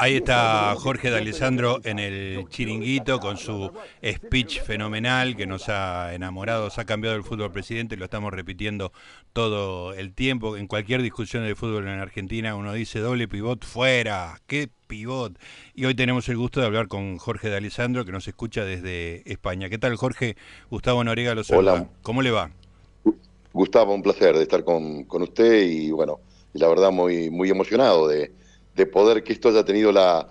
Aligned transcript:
Ahí 0.00 0.16
está 0.16 0.74
Jorge 0.78 1.10
de 1.10 1.18
Alessandro 1.18 1.78
en 1.84 1.98
el 1.98 2.46
chiringuito 2.48 3.20
con 3.20 3.36
su 3.36 3.70
speech 4.02 4.62
fenomenal 4.62 5.36
que 5.36 5.46
nos 5.46 5.68
ha 5.68 6.14
enamorado, 6.14 6.70
se 6.70 6.80
ha 6.80 6.86
cambiado 6.86 7.16
el 7.16 7.22
fútbol 7.22 7.52
presidente, 7.52 7.98
lo 7.98 8.06
estamos 8.06 8.32
repitiendo 8.32 8.92
todo 9.34 9.92
el 9.92 10.14
tiempo. 10.14 10.56
En 10.56 10.68
cualquier 10.68 11.02
discusión 11.02 11.44
de 11.44 11.54
fútbol 11.54 11.86
en 11.86 11.98
Argentina 11.98 12.56
uno 12.56 12.72
dice 12.72 13.00
doble 13.00 13.28
pivot 13.28 13.62
fuera, 13.62 14.40
qué 14.46 14.70
pivot. 14.86 15.38
Y 15.74 15.84
hoy 15.84 15.94
tenemos 15.94 16.26
el 16.30 16.38
gusto 16.38 16.60
de 16.60 16.66
hablar 16.66 16.88
con 16.88 17.18
Jorge 17.18 17.50
de 17.50 17.58
Alessandro 17.58 18.06
que 18.06 18.12
nos 18.12 18.26
escucha 18.26 18.64
desde 18.64 19.30
España. 19.30 19.68
¿Qué 19.68 19.76
tal 19.76 19.96
Jorge? 19.96 20.34
Gustavo 20.70 21.04
Noriega 21.04 21.34
lo 21.34 21.44
saluda. 21.44 21.74
Hola. 21.74 21.88
¿Cómo 22.00 22.22
le 22.22 22.30
va? 22.30 22.50
Gustavo, 23.52 23.92
un 23.92 24.02
placer 24.02 24.34
de 24.34 24.44
estar 24.44 24.64
con, 24.64 25.04
con 25.04 25.20
usted 25.20 25.62
y 25.62 25.90
bueno, 25.90 26.20
la 26.54 26.68
verdad 26.68 26.90
muy, 26.90 27.28
muy 27.28 27.50
emocionado 27.50 28.08
de 28.08 28.39
de 28.74 28.86
poder 28.86 29.22
que 29.22 29.32
esto 29.32 29.48
haya 29.48 29.64
tenido 29.64 29.92
la, 29.92 30.28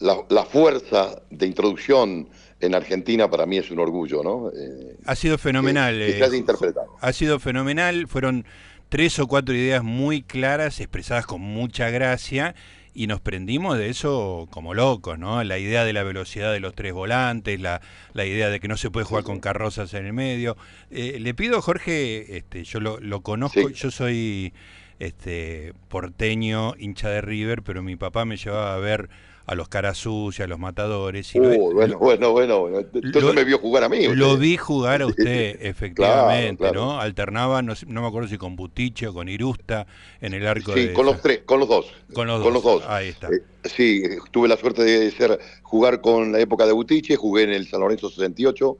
la, 0.00 0.44
fuerza 0.44 1.22
de 1.30 1.46
introducción 1.46 2.28
en 2.60 2.74
Argentina 2.74 3.30
para 3.30 3.46
mí 3.46 3.58
es 3.58 3.70
un 3.70 3.78
orgullo, 3.78 4.22
¿no? 4.22 4.50
Eh, 4.50 4.96
ha 5.04 5.14
sido 5.14 5.38
fenomenal. 5.38 5.98
Que, 5.98 6.12
se 6.12 6.24
haya 6.24 6.34
eh, 6.34 6.38
interpretado. 6.38 6.96
Ha 7.00 7.12
sido 7.12 7.38
fenomenal, 7.38 8.06
fueron 8.06 8.44
tres 8.88 9.18
o 9.18 9.26
cuatro 9.26 9.54
ideas 9.54 9.82
muy 9.82 10.22
claras, 10.22 10.80
expresadas 10.80 11.26
con 11.26 11.40
mucha 11.40 11.90
gracia, 11.90 12.54
y 12.92 13.06
nos 13.06 13.20
prendimos 13.20 13.78
de 13.78 13.88
eso 13.88 14.48
como 14.50 14.74
locos, 14.74 15.18
¿no? 15.18 15.42
La 15.44 15.58
idea 15.58 15.84
de 15.84 15.92
la 15.92 16.02
velocidad 16.02 16.52
de 16.52 16.60
los 16.60 16.74
tres 16.74 16.92
volantes, 16.92 17.60
la, 17.60 17.80
la 18.14 18.26
idea 18.26 18.48
de 18.48 18.58
que 18.58 18.68
no 18.68 18.76
se 18.76 18.90
puede 18.90 19.06
jugar 19.06 19.22
con 19.22 19.38
carrozas 19.38 19.94
en 19.94 20.06
el 20.06 20.12
medio. 20.12 20.56
Eh, 20.90 21.18
le 21.20 21.32
pido, 21.34 21.62
Jorge, 21.62 22.36
este, 22.36 22.64
yo 22.64 22.80
lo, 22.80 22.98
lo 22.98 23.20
conozco, 23.22 23.70
yo 23.70 23.90
soy 23.90 24.52
este, 25.00 25.72
porteño, 25.88 26.74
hincha 26.78 27.08
de 27.08 27.20
River, 27.20 27.62
pero 27.62 27.82
mi 27.82 27.96
papá 27.96 28.24
me 28.24 28.36
llevaba 28.36 28.74
a 28.74 28.78
ver 28.78 29.10
a 29.50 29.56
los 29.56 29.68
caras 29.68 30.06
a 30.06 30.46
los 30.46 30.58
matadores. 30.60 31.34
Y 31.34 31.40
uh, 31.40 31.72
bueno, 31.72 31.98
bueno, 31.98 32.30
bueno, 32.30 32.68
entonces 32.94 33.34
me 33.34 33.42
vio 33.42 33.58
jugar 33.58 33.82
a 33.82 33.88
mí. 33.88 34.06
Lo 34.14 34.36
vi 34.36 34.56
jugar 34.56 35.02
a 35.02 35.06
usted, 35.06 35.56
efectivamente, 35.60 36.70
¿no? 36.70 37.00
Alternaba, 37.00 37.60
no, 37.60 37.74
me 37.88 38.06
acuerdo 38.06 38.28
si 38.28 38.38
con 38.38 38.54
Butiche 38.54 39.08
o 39.08 39.14
con 39.14 39.28
Irusta 39.28 39.88
en 40.20 40.34
el 40.34 40.46
arco 40.46 40.72
sí, 40.74 40.92
con 40.92 41.06
los 41.06 41.20
tres, 41.20 41.40
con 41.44 41.58
los 41.58 41.68
dos. 41.68 41.92
Con 42.14 42.28
los, 42.28 42.62
dos. 42.62 42.84
Ahí 42.86 43.08
está. 43.08 43.26
Eh, 43.28 43.42
sí, 43.64 44.02
tuve 44.30 44.46
la 44.46 44.56
suerte 44.56 44.84
de 44.84 45.10
ser 45.10 45.40
jugar 45.62 46.00
con 46.00 46.30
la 46.30 46.38
época 46.38 46.64
de 46.64 46.72
Butiche, 46.72 47.16
jugué 47.16 47.42
en 47.42 47.50
el 47.50 47.66
San 47.66 47.80
Lorenzo 47.80 48.08
68, 48.08 48.76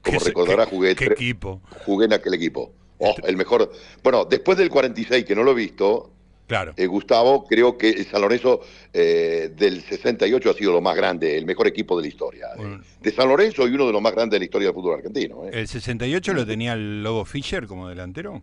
como 0.00 0.18
recordará, 0.20 0.64
jugué, 0.64 0.94
¿qué 0.94 1.06
equipo? 1.06 1.60
jugué 1.84 2.06
en 2.06 2.14
aquel 2.14 2.32
equipo. 2.32 2.72
Oh, 2.98 3.14
el 3.24 3.36
mejor. 3.36 3.72
Bueno, 4.02 4.24
después 4.24 4.56
del 4.56 4.70
46, 4.70 5.24
que 5.24 5.34
no 5.34 5.42
lo 5.42 5.52
he 5.52 5.54
visto, 5.54 6.10
claro. 6.46 6.74
Eh, 6.76 6.86
Gustavo, 6.86 7.44
creo 7.44 7.76
que 7.76 7.90
el 7.90 8.06
San 8.06 8.20
Lorenzo 8.22 8.60
eh, 8.92 9.50
del 9.56 9.82
68 9.82 10.50
ha 10.50 10.54
sido 10.54 10.72
lo 10.72 10.80
más 10.80 10.96
grande, 10.96 11.36
el 11.36 11.44
mejor 11.44 11.66
equipo 11.66 11.96
de 11.96 12.02
la 12.02 12.08
historia. 12.08 12.48
Eh, 12.58 12.78
de 13.00 13.12
San 13.12 13.28
Lorenzo 13.28 13.66
y 13.66 13.74
uno 13.74 13.86
de 13.86 13.92
los 13.92 14.02
más 14.02 14.12
grandes 14.12 14.36
de 14.36 14.38
la 14.40 14.44
historia 14.44 14.68
del 14.68 14.74
fútbol 14.74 14.96
argentino. 14.96 15.44
¿El 15.50 15.66
68 15.66 16.32
lo 16.34 16.46
tenía 16.46 16.74
el 16.74 17.02
Lobo 17.02 17.24
Fischer 17.24 17.66
como 17.66 17.88
delantero? 17.88 18.42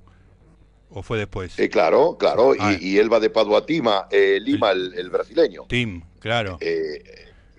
¿O 0.89 1.01
fue 1.01 1.17
después? 1.17 1.55
claro, 1.71 2.17
claro. 2.19 2.53
Ah. 2.59 2.75
Y, 2.79 2.97
él 2.97 3.11
va 3.11 3.21
de 3.21 3.29
Padua 3.29 3.65
Tima, 3.65 4.07
Lima, 4.11 4.71
el, 4.71 5.09
brasileño. 5.09 5.63
Tim, 5.69 6.01
claro. 6.19 6.59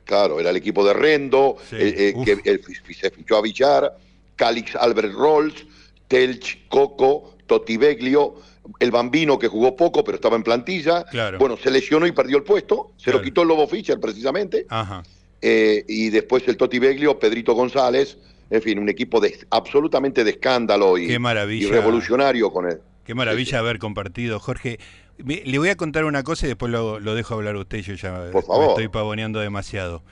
claro, 0.05 0.39
era 0.39 0.51
el 0.51 0.57
equipo 0.57 0.85
de 0.85 0.93
Rendo, 0.93 1.57
que 1.71 2.61
se 3.01 3.11
fichó 3.11 3.39
a 3.39 3.41
Villar, 3.41 3.97
Calix 4.37 4.77
Albert 4.77 5.15
Rolls 5.15 5.65
Telch, 6.13 6.69
Coco, 6.69 7.37
Totibeglio, 7.47 8.35
el 8.79 8.91
Bambino 8.91 9.39
que 9.39 9.49
jugó 9.49 9.75
poco 9.75 10.05
pero 10.05 10.17
estaba 10.17 10.37
en 10.37 10.43
plantilla. 10.43 11.07
Bueno, 11.39 11.57
se 11.57 11.71
lesionó 11.71 12.07
y 12.07 12.13
perdió 12.13 12.37
el 12.37 12.43
puesto, 12.43 12.93
se 12.99 13.11
lo 13.11 13.23
quitó 13.23 13.43
el 13.43 13.49
Lobo 13.49 13.67
Fischer 13.67 13.99
precisamente. 13.99 14.67
Eh, 15.41 15.85
y 15.89 16.11
después 16.11 16.47
el 16.49 16.59
Totibeglio, 16.59 17.19
Pedrito 17.19 17.55
González, 17.55 18.19
en 18.51 18.61
fin, 18.61 18.79
un 18.79 18.91
equipo 18.91 19.21
de, 19.21 19.39
absolutamente 19.49 20.23
de 20.23 20.33
escándalo 20.33 20.99
y, 20.99 21.17
revolucionario 21.17 22.53
con 22.53 22.71
él. 22.71 22.79
Qué 23.05 23.15
maravilla 23.15 23.59
haber 23.61 23.79
compartido, 23.79 24.39
Jorge. 24.39 24.79
Le 25.17 25.59
voy 25.59 25.71
a 25.71 25.77
contar 25.77 26.05
una 26.05 26.23
cosa 26.23 26.45
y 26.45 26.51
después 26.51 26.71
lo, 26.71 27.15
dejo 27.15 27.35
hablar 27.35 27.57
a 27.57 27.61
usted, 27.61 27.81
yo 27.81 27.95
ya 27.95 28.31
Por 28.31 28.45
favor. 28.45 28.69
estoy 28.69 28.89
pavoneando 28.89 29.41
demasiado. 29.41 30.03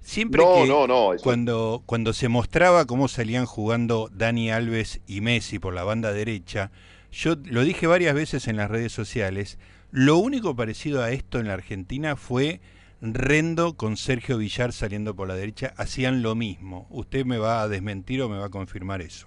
Siempre 0.00 0.42
que 0.42 1.16
cuando, 1.22 1.82
cuando 1.86 2.12
se 2.12 2.28
mostraba 2.28 2.86
cómo 2.86 3.06
salían 3.06 3.46
jugando 3.46 4.08
Dani 4.12 4.50
Alves 4.50 5.00
y 5.06 5.20
Messi 5.20 5.58
por 5.58 5.74
la 5.74 5.84
banda 5.84 6.12
derecha, 6.12 6.70
yo 7.12 7.36
lo 7.44 7.62
dije 7.62 7.86
varias 7.86 8.14
veces 8.14 8.48
en 8.48 8.56
las 8.56 8.70
redes 8.70 8.92
sociales, 8.92 9.58
lo 9.92 10.16
único 10.16 10.56
parecido 10.56 11.02
a 11.02 11.10
esto 11.10 11.38
en 11.38 11.48
la 11.48 11.54
Argentina 11.54 12.16
fue 12.16 12.60
Rendo 13.02 13.76
con 13.76 13.96
Sergio 13.96 14.36
Villar 14.36 14.72
saliendo 14.72 15.16
por 15.16 15.26
la 15.26 15.34
derecha, 15.34 15.72
hacían 15.76 16.22
lo 16.22 16.34
mismo. 16.34 16.86
¿Usted 16.90 17.24
me 17.24 17.38
va 17.38 17.62
a 17.62 17.68
desmentir 17.68 18.20
o 18.20 18.28
me 18.28 18.38
va 18.38 18.46
a 18.46 18.50
confirmar 18.50 19.00
eso? 19.00 19.26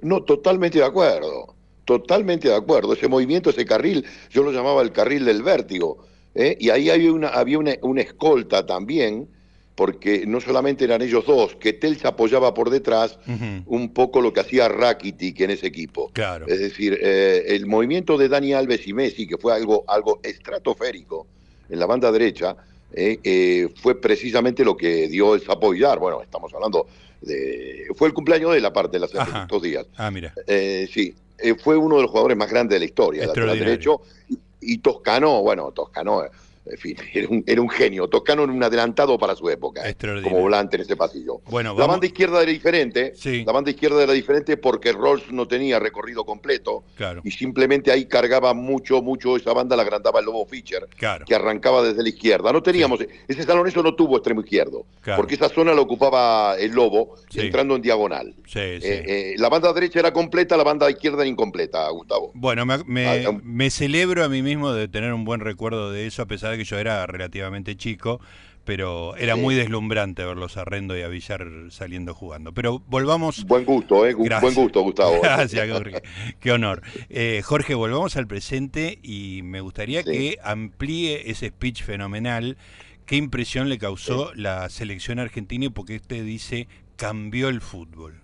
No, 0.00 0.22
totalmente 0.24 0.78
de 0.78 0.84
acuerdo, 0.84 1.54
totalmente 1.84 2.48
de 2.48 2.56
acuerdo. 2.56 2.92
Ese 2.92 3.08
movimiento, 3.08 3.50
ese 3.50 3.64
carril, 3.64 4.04
yo 4.30 4.42
lo 4.42 4.50
llamaba 4.50 4.82
el 4.82 4.90
carril 4.90 5.24
del 5.24 5.42
vértigo, 5.42 6.04
¿eh? 6.34 6.56
y 6.58 6.70
ahí 6.70 6.90
había 6.90 7.12
una, 7.12 7.28
había 7.28 7.58
una, 7.58 7.74
una 7.82 8.02
escolta 8.02 8.66
también 8.66 9.28
porque 9.76 10.24
no 10.26 10.40
solamente 10.40 10.84
eran 10.84 11.02
ellos 11.02 11.26
dos, 11.26 11.54
que 11.54 11.74
Tel 11.74 11.98
se 11.98 12.08
apoyaba 12.08 12.54
por 12.54 12.70
detrás 12.70 13.18
un 13.66 13.92
poco 13.92 14.22
lo 14.22 14.32
que 14.32 14.40
hacía 14.40 14.68
Rakitic 14.68 15.38
en 15.40 15.50
ese 15.50 15.66
equipo. 15.66 16.10
Claro. 16.14 16.46
Es 16.48 16.58
decir, 16.58 16.98
eh, 17.00 17.44
el 17.48 17.66
movimiento 17.66 18.16
de 18.16 18.28
Dani 18.28 18.54
Alves 18.54 18.88
y 18.88 18.94
Messi, 18.94 19.26
que 19.26 19.36
fue 19.36 19.54
algo, 19.54 19.84
algo 19.86 20.18
estratosférico 20.22 21.26
en 21.68 21.78
la 21.78 21.84
banda 21.84 22.10
derecha, 22.10 22.56
eh, 22.90 23.20
eh, 23.22 23.68
fue 23.76 24.00
precisamente 24.00 24.64
lo 24.64 24.78
que 24.78 25.08
dio 25.08 25.34
el 25.34 25.42
Sapo 25.42 25.70
Villar. 25.70 25.98
Bueno, 25.98 26.22
estamos 26.22 26.52
hablando 26.54 26.86
de... 27.20 27.86
Fue 27.96 28.08
el 28.08 28.14
cumpleaños 28.14 28.54
de 28.54 28.62
la 28.62 28.72
parte 28.72 28.98
de 28.98 29.00
las 29.00 29.10
estos 29.12 29.62
días. 29.62 29.86
Ah, 29.98 30.10
mira. 30.10 30.32
sí, 30.46 31.14
fue 31.62 31.76
uno 31.76 31.96
de 31.96 32.02
los 32.02 32.10
jugadores 32.10 32.38
más 32.38 32.48
grandes 32.48 32.76
de 32.76 32.78
la 32.78 32.86
historia, 32.86 33.26
lateral 33.26 33.58
derecho. 33.58 34.00
Y, 34.30 34.38
y 34.62 34.78
Toscano, 34.78 35.42
bueno, 35.42 35.70
Toscano 35.72 36.22
en 36.70 36.78
fin, 36.78 36.96
era 37.46 37.60
un, 37.60 37.68
genio. 37.68 38.08
Toscano 38.08 38.44
en 38.44 38.50
un 38.50 38.62
adelantado 38.62 39.18
para 39.18 39.34
su 39.34 39.48
época, 39.48 39.82
como 40.22 40.40
volante 40.40 40.76
en 40.76 40.82
ese 40.82 40.96
pasillo. 40.96 41.40
Bueno, 41.46 41.74
La 41.76 41.86
banda 41.86 42.06
izquierda 42.06 42.42
era 42.42 42.50
diferente. 42.50 43.12
La 43.44 43.52
banda 43.52 43.70
izquierda 43.70 44.02
era 44.02 44.12
diferente 44.12 44.56
porque 44.56 44.92
Rolls 44.92 45.30
no 45.30 45.46
tenía 45.46 45.78
recorrido 45.78 46.24
completo. 46.24 46.84
Y 47.24 47.30
simplemente 47.30 47.90
ahí 47.90 48.06
cargaba 48.06 48.54
mucho, 48.54 49.02
mucho 49.02 49.36
esa 49.36 49.52
banda, 49.52 49.76
la 49.76 49.82
agrandaba 49.82 50.20
el 50.20 50.26
Lobo 50.26 50.46
Fischer, 50.46 50.88
que 51.26 51.34
arrancaba 51.34 51.82
desde 51.82 52.02
la 52.02 52.08
izquierda. 52.08 52.52
No 52.52 52.62
teníamos, 52.62 53.00
ese 53.28 53.42
salón 53.42 53.66
eso 53.66 53.82
no 53.82 53.94
tuvo 53.94 54.16
extremo 54.16 54.40
izquierdo, 54.40 54.86
porque 55.16 55.34
esa 55.34 55.48
zona 55.48 55.74
la 55.74 55.80
ocupaba 55.80 56.56
el 56.58 56.72
Lobo, 56.72 57.16
entrando 57.34 57.76
en 57.76 57.82
diagonal. 57.82 58.34
Eh, 58.54 58.80
eh, 58.82 59.34
la 59.38 59.48
banda 59.48 59.72
derecha 59.72 60.00
era 60.00 60.12
completa, 60.12 60.56
la 60.56 60.64
banda 60.64 60.90
izquierda 60.90 61.18
era 61.18 61.28
incompleta, 61.28 61.88
Gustavo. 61.90 62.30
Bueno, 62.34 62.64
me, 62.66 63.06
ah, 63.06 63.32
me 63.42 63.70
celebro 63.70 64.24
a 64.24 64.28
mí 64.28 64.42
mismo 64.42 64.72
de 64.72 64.88
tener 64.88 65.12
un 65.12 65.24
buen 65.24 65.40
recuerdo 65.40 65.90
de 65.90 66.06
eso, 66.06 66.22
a 66.22 66.26
pesar 66.26 66.50
de 66.50 66.55
que 66.56 66.64
yo 66.64 66.78
era 66.78 67.06
relativamente 67.06 67.76
chico, 67.76 68.20
pero 68.66 69.16
era 69.16 69.36
muy 69.36 69.54
deslumbrante 69.54 70.24
verlos 70.24 70.56
a 70.56 70.64
Rendo 70.64 70.98
y 70.98 71.02
a 71.02 71.08
Villar 71.08 71.46
saliendo 71.70 72.12
jugando. 72.14 72.52
Pero 72.52 72.82
volvamos... 72.88 73.46
Buen 73.46 73.64
gusto, 73.64 74.04
eh, 74.04 74.14
buen 74.14 74.54
gusto, 74.54 74.82
Gustavo. 74.82 75.20
Gracias, 75.22 75.70
Jorge. 75.70 76.02
Qué 76.40 76.52
honor. 76.52 76.82
Eh, 77.08 77.40
Jorge, 77.44 77.74
volvamos 77.74 78.16
al 78.16 78.26
presente 78.26 78.98
y 79.02 79.40
me 79.44 79.60
gustaría 79.60 80.02
que 80.02 80.38
amplíe 80.42 81.30
ese 81.30 81.48
speech 81.48 81.84
fenomenal. 81.84 82.58
¿Qué 83.06 83.14
impresión 83.14 83.68
le 83.68 83.78
causó 83.78 84.34
la 84.34 84.68
selección 84.68 85.20
argentina 85.20 85.66
y 85.66 85.68
por 85.70 85.86
qué 85.86 85.96
usted 85.96 86.24
dice 86.24 86.66
cambió 86.96 87.48
el 87.48 87.60
fútbol? 87.60 88.20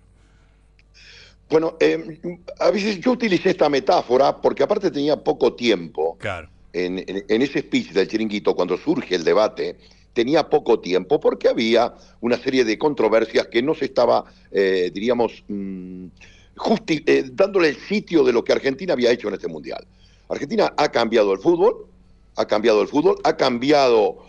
Bueno, 1.49 1.77
eh, 1.79 2.19
a 2.59 2.69
veces 2.69 2.99
yo 2.99 3.11
utilicé 3.11 3.51
esta 3.51 3.69
metáfora 3.69 4.41
porque 4.41 4.63
aparte 4.63 4.91
tenía 4.91 5.15
poco 5.15 5.53
tiempo. 5.53 6.17
Claro 6.17 6.52
en, 6.73 7.41
ese 7.41 7.59
speech 7.59 7.91
del 7.91 8.07
chiringuito, 8.07 8.55
cuando 8.55 8.77
surge 8.77 9.15
el 9.15 9.23
debate, 9.23 9.77
tenía 10.13 10.49
poco 10.49 10.79
tiempo 10.79 11.19
porque 11.19 11.47
había 11.47 11.93
una 12.21 12.37
serie 12.37 12.65
de 12.65 12.77
controversias 12.77 13.47
que 13.47 13.61
no 13.61 13.75
se 13.75 13.85
estaba, 13.85 14.25
eh, 14.51 14.91
diríamos, 14.93 15.43
mm, 15.47 16.05
eh, 16.87 17.29
dándole 17.31 17.69
el 17.69 17.77
sitio 17.77 18.23
de 18.23 18.33
lo 18.33 18.43
que 18.43 18.53
Argentina 18.53 18.93
había 18.93 19.11
hecho 19.11 19.27
en 19.27 19.35
este 19.35 19.47
mundial. 19.47 19.85
Argentina 20.29 20.73
ha 20.77 20.89
cambiado 20.89 21.33
el 21.33 21.39
fútbol, 21.39 21.87
ha 22.35 22.45
cambiado 22.45 22.81
el 22.81 22.87
fútbol, 22.87 23.17
ha 23.23 23.37
cambiado 23.37 24.23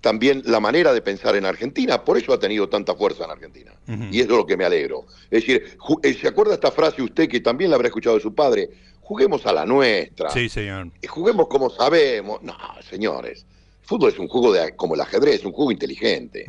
también 0.00 0.42
la 0.46 0.60
manera 0.60 0.94
de 0.94 1.02
pensar 1.02 1.36
en 1.36 1.44
Argentina, 1.44 2.04
por 2.04 2.16
eso 2.16 2.32
ha 2.32 2.38
tenido 2.38 2.68
tanta 2.68 2.94
fuerza 2.94 3.24
en 3.24 3.30
Argentina. 3.30 3.72
Y 4.12 4.20
eso 4.20 4.30
es 4.30 4.36
lo 4.36 4.46
que 4.46 4.56
me 4.56 4.64
alegro. 4.64 5.06
Es 5.30 5.44
decir, 5.44 5.76
eh, 6.02 6.14
¿se 6.14 6.28
acuerda 6.28 6.54
esta 6.54 6.70
frase 6.70 7.02
usted 7.02 7.28
que 7.28 7.40
también 7.40 7.70
la 7.70 7.76
habrá 7.76 7.88
escuchado 7.88 8.16
de 8.16 8.22
su 8.22 8.32
padre? 8.32 8.70
Juguemos 9.10 9.44
a 9.44 9.52
la 9.52 9.66
nuestra. 9.66 10.30
Sí, 10.30 10.48
señor. 10.48 10.92
Y 11.02 11.08
juguemos 11.08 11.48
como 11.48 11.68
sabemos. 11.68 12.40
No, 12.44 12.56
señores. 12.88 13.44
El 13.80 13.88
fútbol 13.88 14.12
es 14.12 14.18
un 14.20 14.28
juego 14.28 14.52
de, 14.52 14.76
como 14.76 14.94
el 14.94 15.00
ajedrez, 15.00 15.40
es 15.40 15.44
un 15.44 15.50
juego 15.50 15.72
inteligente. 15.72 16.46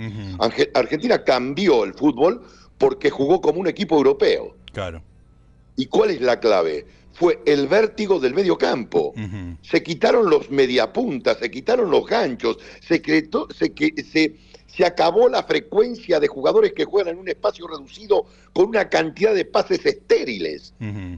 Argentina 0.76 1.24
cambió 1.24 1.84
el 1.84 1.96
fútbol 1.96 2.44
porque 2.78 3.10
jugó 3.10 3.42
como 3.42 3.60
un 3.60 3.66
equipo 3.66 3.96
europeo. 3.96 4.56
Claro. 4.74 5.02
¿Y 5.76 5.88
cuál 5.88 6.12
es 6.12 6.22
la 6.22 6.40
clave? 6.40 6.86
fue 7.14 7.42
el 7.46 7.68
vértigo 7.68 8.20
del 8.20 8.34
medio 8.34 8.58
campo. 8.58 9.14
Se 9.64 9.82
quitaron 9.82 10.30
los 10.30 10.50
mediapuntas, 10.52 11.38
se 11.40 11.50
quitaron 11.50 11.90
los 11.90 12.06
ganchos, 12.06 12.58
se, 12.80 13.02
se, 13.04 14.04
se, 14.04 14.36
se 14.76 14.86
acabó 14.86 15.28
la 15.30 15.44
frecuencia 15.44 16.20
de 16.20 16.28
jugadores 16.28 16.74
que 16.74 16.86
juegan 16.86 17.16
en 17.16 17.20
un 17.20 17.28
espacio 17.28 17.68
reducido 17.68 18.26
con 18.54 18.70
una 18.70 18.90
cantidad 18.90 19.34
de 19.34 19.46
pases 19.46 19.86
estériles. 19.86 20.74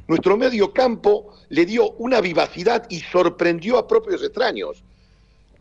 Nuestro 0.08 0.38
medio 0.38 0.74
campo 0.74 1.34
le 1.50 1.66
dio 1.66 1.92
una 1.94 2.20
vivacidad 2.22 2.86
y 2.90 3.00
sorprendió 3.00 3.78
a 3.78 3.88
propios 3.88 4.24
extraños. 4.24 4.84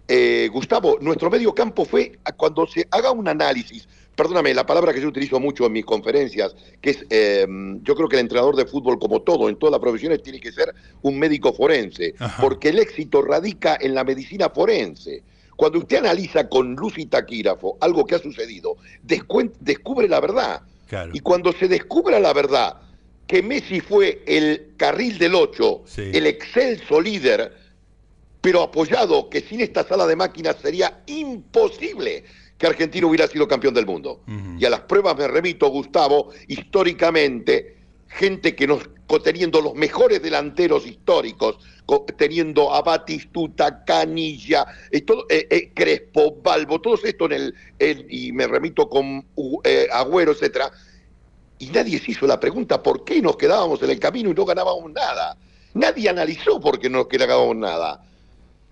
Eh, 0.09 0.49
Gustavo, 0.53 0.99
nuestro 1.01 1.31
medio 1.31 1.55
campo 1.55 1.85
fue 1.85 2.19
cuando 2.37 2.67
se 2.67 2.87
haga 2.91 3.13
un 3.13 3.29
análisis 3.29 3.87
perdóname, 4.15 4.55
la 4.55 4.67
palabra 4.67 4.93
que 4.93 5.01
yo 5.01 5.09
utilizo 5.09 5.41
mucho 5.41 5.67
en 5.67 5.73
mis 5.73 5.85
conferencias, 5.85 6.55
que 6.81 6.91
es, 6.91 7.07
eh, 7.11 7.47
yo 7.83 7.95
creo 7.95 8.09
que 8.09 8.17
el 8.17 8.21
entrenador 8.21 8.57
de 8.57 8.67
fútbol, 8.67 8.99
como 8.99 9.23
todo, 9.23 9.49
en 9.49 9.57
todas 9.57 9.73
las 9.73 9.81
profesiones, 9.81 10.23
tiene 10.23 10.41
que 10.41 10.53
ser 10.53 10.75
un 11.03 11.19
médico 11.19 11.53
forense, 11.53 12.15
porque 12.41 12.69
el 12.69 12.79
éxito 12.79 13.23
radica 13.23 13.77
en 13.81 13.95
la 13.95 14.05
medicina 14.05 14.51
forense. 14.51 15.23
Cuando 15.63 15.79
usted 15.79 15.99
analiza 15.99 16.49
con 16.49 16.75
luz 16.75 16.99
y 16.99 17.07
taquígrafo 17.07 17.79
algo 17.81 18.05
que 18.05 18.17
ha 18.17 18.19
sucedido, 18.19 18.79
descubre 19.01 20.09
la 20.09 20.19
verdad. 20.19 20.63
Y 21.13 21.21
cuando 21.21 21.53
se 21.53 21.69
descubra 21.69 22.19
la 22.19 22.33
verdad, 22.33 22.81
que 23.29 23.45
Messi 23.45 23.79
fue 23.79 24.25
el 24.27 24.73
carril 24.77 25.19
del 25.19 25.37
8, 25.37 25.85
el 25.99 26.27
excelso 26.27 27.01
líder, 27.01 27.53
pero 28.41 28.63
apoyado 28.63 29.31
que 29.31 29.41
sin 29.41 29.61
esta 29.61 29.87
sala 29.87 30.05
de 30.09 30.17
máquinas 30.17 30.57
sería 30.61 31.05
imposible 31.07 32.25
que 32.59 32.67
Argentina 32.67 33.07
hubiera 33.07 33.29
sido 33.29 33.47
campeón 33.47 33.75
del 33.75 33.87
mundo. 33.87 34.25
Y 34.59 34.65
a 34.65 34.71
las 34.71 34.81
pruebas 34.81 35.17
me 35.17 35.29
remito, 35.29 35.69
Gustavo, 35.69 36.31
históricamente, 36.49 37.82
gente 38.15 38.55
que 38.55 38.67
nos, 38.67 38.89
teniendo 39.23 39.61
los 39.61 39.75
mejores 39.75 40.23
delanteros 40.23 40.87
históricos, 40.87 41.59
teniendo 42.17 42.73
a 42.73 42.83
Batistuta, 42.83 43.85
Canilla, 43.85 44.67
eh, 44.91 45.03
todo, 45.03 45.27
eh, 45.29 45.47
eh, 45.51 45.73
Crespo, 45.75 46.37
Balbo, 46.43 46.81
todo 46.81 46.95
esto 47.03 47.27
en 47.31 47.53
el, 47.79 48.07
y 48.09 48.33
me 48.33 48.47
remito 48.47 48.89
con 48.89 49.27
Agüero, 49.93 50.33
etcétera, 50.33 50.71
y 51.59 51.67
nadie 51.67 51.99
se 51.99 52.13
hizo 52.13 52.27
la 52.27 52.41
pregunta 52.41 52.83
por 52.83 53.05
qué 53.05 53.21
nos 53.21 53.37
quedábamos 53.37 53.83
en 53.83 53.91
el 53.91 53.99
camino 53.99 54.31
y 54.31 54.35
no 54.35 54.45
ganábamos 54.45 54.91
nada. 54.93 55.37
Nadie 55.75 56.09
analizó 56.09 56.61
por 56.61 56.79
qué 56.79 56.91
no 56.91 56.99
nos 56.99 57.09
quedábamos 57.09 57.57
nada 57.57 58.03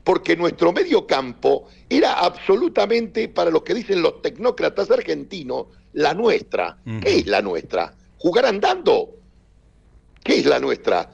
porque 0.04 0.36
nuestro 0.36 0.72
medio 0.72 1.06
campo 1.06 1.68
era 1.88 2.14
absolutamente, 2.14 3.28
para 3.28 3.50
los 3.50 3.62
que 3.62 3.74
dicen 3.74 4.02
los 4.02 4.22
tecnócratas 4.22 4.90
argentinos, 4.90 5.66
la 5.92 6.14
nuestra. 6.14 6.78
¿Qué 7.02 7.18
es 7.18 7.26
la 7.26 7.42
nuestra? 7.42 7.94
Jugar 8.18 8.46
andando. 8.46 9.19
¿Qué 10.22 10.38
es 10.38 10.46
la 10.46 10.58
nuestra? 10.58 11.10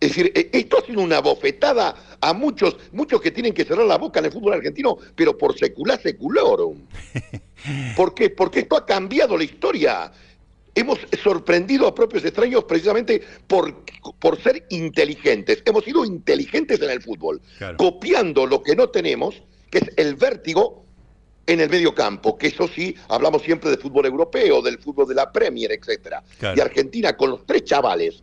Es 0.00 0.10
decir, 0.10 0.32
e, 0.34 0.50
esto 0.52 0.78
ha 0.78 0.86
sido 0.86 1.00
una 1.00 1.20
bofetada 1.20 1.94
a 2.20 2.32
muchos, 2.32 2.76
muchos 2.92 3.20
que 3.20 3.30
tienen 3.30 3.52
que 3.52 3.64
cerrar 3.64 3.86
la 3.86 3.98
boca 3.98 4.20
en 4.20 4.26
el 4.26 4.32
fútbol 4.32 4.54
argentino, 4.54 4.96
pero 5.14 5.36
por 5.36 5.58
secular 5.58 6.00
seculorum. 6.00 6.86
¿Por 7.96 8.14
qué? 8.14 8.30
Porque 8.30 8.60
esto 8.60 8.76
ha 8.76 8.86
cambiado 8.86 9.36
la 9.36 9.44
historia 9.44 10.12
hemos 10.78 10.98
sorprendido 11.22 11.88
a 11.88 11.94
propios 11.94 12.24
extraños 12.24 12.64
precisamente 12.64 13.20
por, 13.48 13.82
por 14.20 14.40
ser 14.40 14.64
inteligentes. 14.70 15.62
Hemos 15.64 15.84
sido 15.84 16.04
inteligentes 16.04 16.80
en 16.80 16.90
el 16.90 17.02
fútbol, 17.02 17.40
copiando 17.76 18.46
lo 18.46 18.62
que 18.62 18.76
no 18.76 18.88
tenemos, 18.88 19.42
que 19.70 19.78
es 19.78 19.90
el 19.96 20.14
vértigo 20.14 20.84
en 21.48 21.60
el 21.60 21.70
medio 21.70 21.94
campo, 21.94 22.36
que 22.36 22.48
eso 22.48 22.68
sí, 22.68 22.94
hablamos 23.08 23.42
siempre 23.42 23.70
de 23.70 23.78
fútbol 23.78 24.04
europeo, 24.04 24.60
del 24.60 24.78
fútbol 24.78 25.08
de 25.08 25.14
la 25.14 25.32
Premier, 25.32 25.72
etcétera. 25.72 26.22
Y 26.54 26.60
Argentina 26.60 27.16
con 27.16 27.30
los 27.30 27.46
tres 27.46 27.64
chavales, 27.64 28.22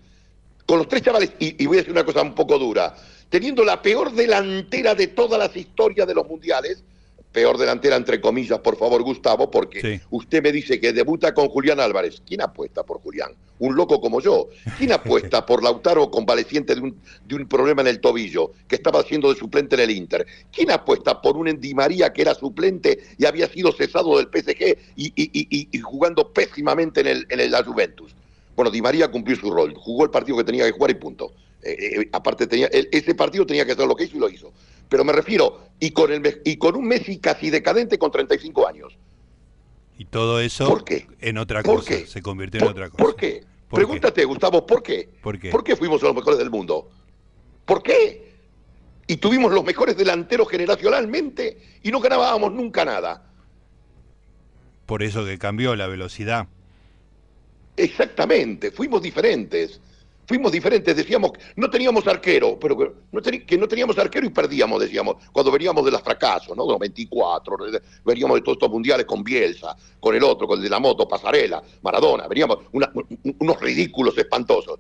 con 0.67 0.77
los 0.77 0.87
tres 0.87 1.01
chavales, 1.01 1.31
y, 1.39 1.61
y 1.61 1.65
voy 1.65 1.77
a 1.77 1.79
decir 1.79 1.91
una 1.91 2.05
cosa 2.05 2.21
un 2.21 2.35
poco 2.35 2.59
dura, 2.59 2.95
teniendo 3.27 3.65
la 3.65 3.81
peor 3.81 4.13
delantera 4.13 4.93
de 4.93 5.07
todas 5.07 5.39
las 5.39 5.55
historias 5.57 6.07
de 6.07 6.13
los 6.13 6.27
mundiales, 6.27 6.83
peor 7.35 7.57
delantera, 7.57 7.97
entre 7.97 8.21
comillas, 8.21 8.59
por 8.59 8.77
favor, 8.77 9.03
Gustavo, 9.03 9.51
porque 9.51 9.99
usted 10.09 10.41
me 10.41 10.53
dice 10.53 10.79
que 10.79 10.93
debuta 10.93 11.33
con 11.33 11.49
Julián 11.49 11.81
Álvarez. 11.81 12.21
¿Quién 12.25 12.41
apuesta 12.41 12.83
por 12.83 13.01
Julián? 13.01 13.33
Un 13.59 13.75
loco 13.75 13.99
como 13.99 14.21
yo. 14.21 14.47
¿Quién 14.77 14.93
apuesta 14.93 15.45
por 15.45 15.61
Lautaro 15.61 16.09
convaleciente 16.09 16.75
de 16.75 16.81
un, 16.81 16.97
de 17.27 17.35
un 17.35 17.45
problema 17.45 17.81
en 17.81 17.89
el 17.89 17.99
tobillo, 17.99 18.53
que 18.69 18.75
estaba 18.75 19.03
siendo 19.03 19.33
de 19.33 19.37
suplente 19.37 19.75
en 19.75 19.81
el 19.81 19.91
Inter? 19.91 20.25
¿Quién 20.49 20.71
apuesta 20.71 21.21
por 21.21 21.35
un 21.35 21.59
Di 21.59 21.73
María 21.73 22.13
que 22.13 22.21
era 22.21 22.33
suplente 22.33 22.99
y 23.17 23.25
había 23.25 23.49
sido 23.49 23.73
cesado 23.73 24.17
del 24.17 24.27
PSG 24.27 24.77
y, 24.95 25.79
jugando 25.81 26.31
pésimamente 26.31 27.01
en, 27.01 27.07
el, 27.07 27.27
en 27.29 27.51
la 27.51 27.63
Juventus? 27.65 28.15
Bueno, 28.55 28.71
Di 28.71 28.81
María 28.81 29.11
cumplió 29.11 29.35
su 29.35 29.51
rol, 29.51 29.73
jugó 29.75 30.05
el 30.05 30.09
partido 30.09 30.37
que 30.37 30.45
tenía 30.45 30.63
que 30.63 30.71
jugar 30.71 30.91
y 30.91 30.95
punto. 30.95 31.33
Eh, 31.61 31.75
eh, 31.79 32.09
aparte, 32.13 32.47
tenía, 32.47 32.67
ese 32.67 33.13
partido 33.13 33.45
tenía 33.45 33.65
que 33.65 33.73
hacer 33.73 33.87
lo 33.87 33.95
que 33.95 34.05
hizo 34.05 34.15
y 34.15 34.19
lo 34.19 34.29
hizo. 34.29 34.53
Pero 34.89 35.03
me 35.03 35.13
refiero, 35.13 35.69
y 35.79 35.91
con, 35.91 36.11
el, 36.11 36.41
y 36.43 36.57
con 36.57 36.75
un 36.75 36.87
Messi 36.87 37.19
casi 37.19 37.49
decadente 37.49 37.97
con 37.97 38.11
35 38.11 38.67
años. 38.67 38.97
Y 39.97 40.05
todo 40.05 40.39
eso 40.39 40.83
en 41.21 41.37
otra 41.37 41.63
cosa, 41.63 42.05
se 42.05 42.21
convirtió 42.21 42.61
en 42.61 42.67
otra 42.67 42.89
cosa. 42.89 43.03
¿Por 43.03 43.15
qué? 43.15 43.43
Pregúntate, 43.69 44.23
Gustavo, 44.25 44.65
¿por 44.65 44.83
qué? 44.83 45.09
¿por 45.21 45.39
qué? 45.39 45.49
¿Por 45.49 45.63
qué 45.63 45.75
fuimos 45.75 46.01
los 46.01 46.13
mejores 46.13 46.37
del 46.37 46.49
mundo? 46.49 46.89
¿Por 47.65 47.81
qué? 47.81 48.33
Y 49.07 49.17
tuvimos 49.17 49.51
los 49.51 49.63
mejores 49.63 49.97
delanteros 49.97 50.49
generacionalmente 50.49 51.57
y 51.83 51.91
no 51.91 51.99
ganábamos 51.99 52.51
nunca 52.51 52.85
nada. 52.85 53.23
Por 54.85 55.01
eso 55.03 55.25
que 55.25 55.37
cambió 55.37 55.75
la 55.75 55.87
velocidad. 55.87 56.47
Exactamente, 57.77 58.71
fuimos 58.71 59.01
diferentes 59.01 59.81
fuimos 60.25 60.51
diferentes, 60.51 60.95
decíamos, 60.95 61.31
no 61.55 61.69
teníamos 61.69 62.05
arquero, 62.07 62.57
pero 62.59 62.77
que 62.77 63.57
no, 63.57 63.67
teníamos 63.67 63.97
arquero 63.97 64.25
y 64.25 64.29
perdíamos, 64.29 64.81
decíamos, 64.81 65.17
cuando 65.31 65.51
veníamos 65.51 65.85
de 65.85 65.91
los 65.91 66.01
fracasos, 66.01 66.55
¿no? 66.55 66.65
De 66.65 66.71
los 66.71 66.79
24, 66.79 67.57
veníamos 68.03 68.35
de 68.35 68.41
todos 68.41 68.55
estos 68.55 68.69
mundiales 68.69 69.05
con 69.05 69.23
Bielsa, 69.23 69.75
con 69.99 70.15
el 70.15 70.23
otro, 70.23 70.47
con 70.47 70.57
el 70.57 70.63
de 70.63 70.69
la 70.69 70.79
moto, 70.79 71.07
Pasarela, 71.07 71.61
Maradona, 71.81 72.27
veníamos 72.27 72.59
unos 72.71 73.59
ridículos 73.61 74.17
espantosos. 74.17 74.79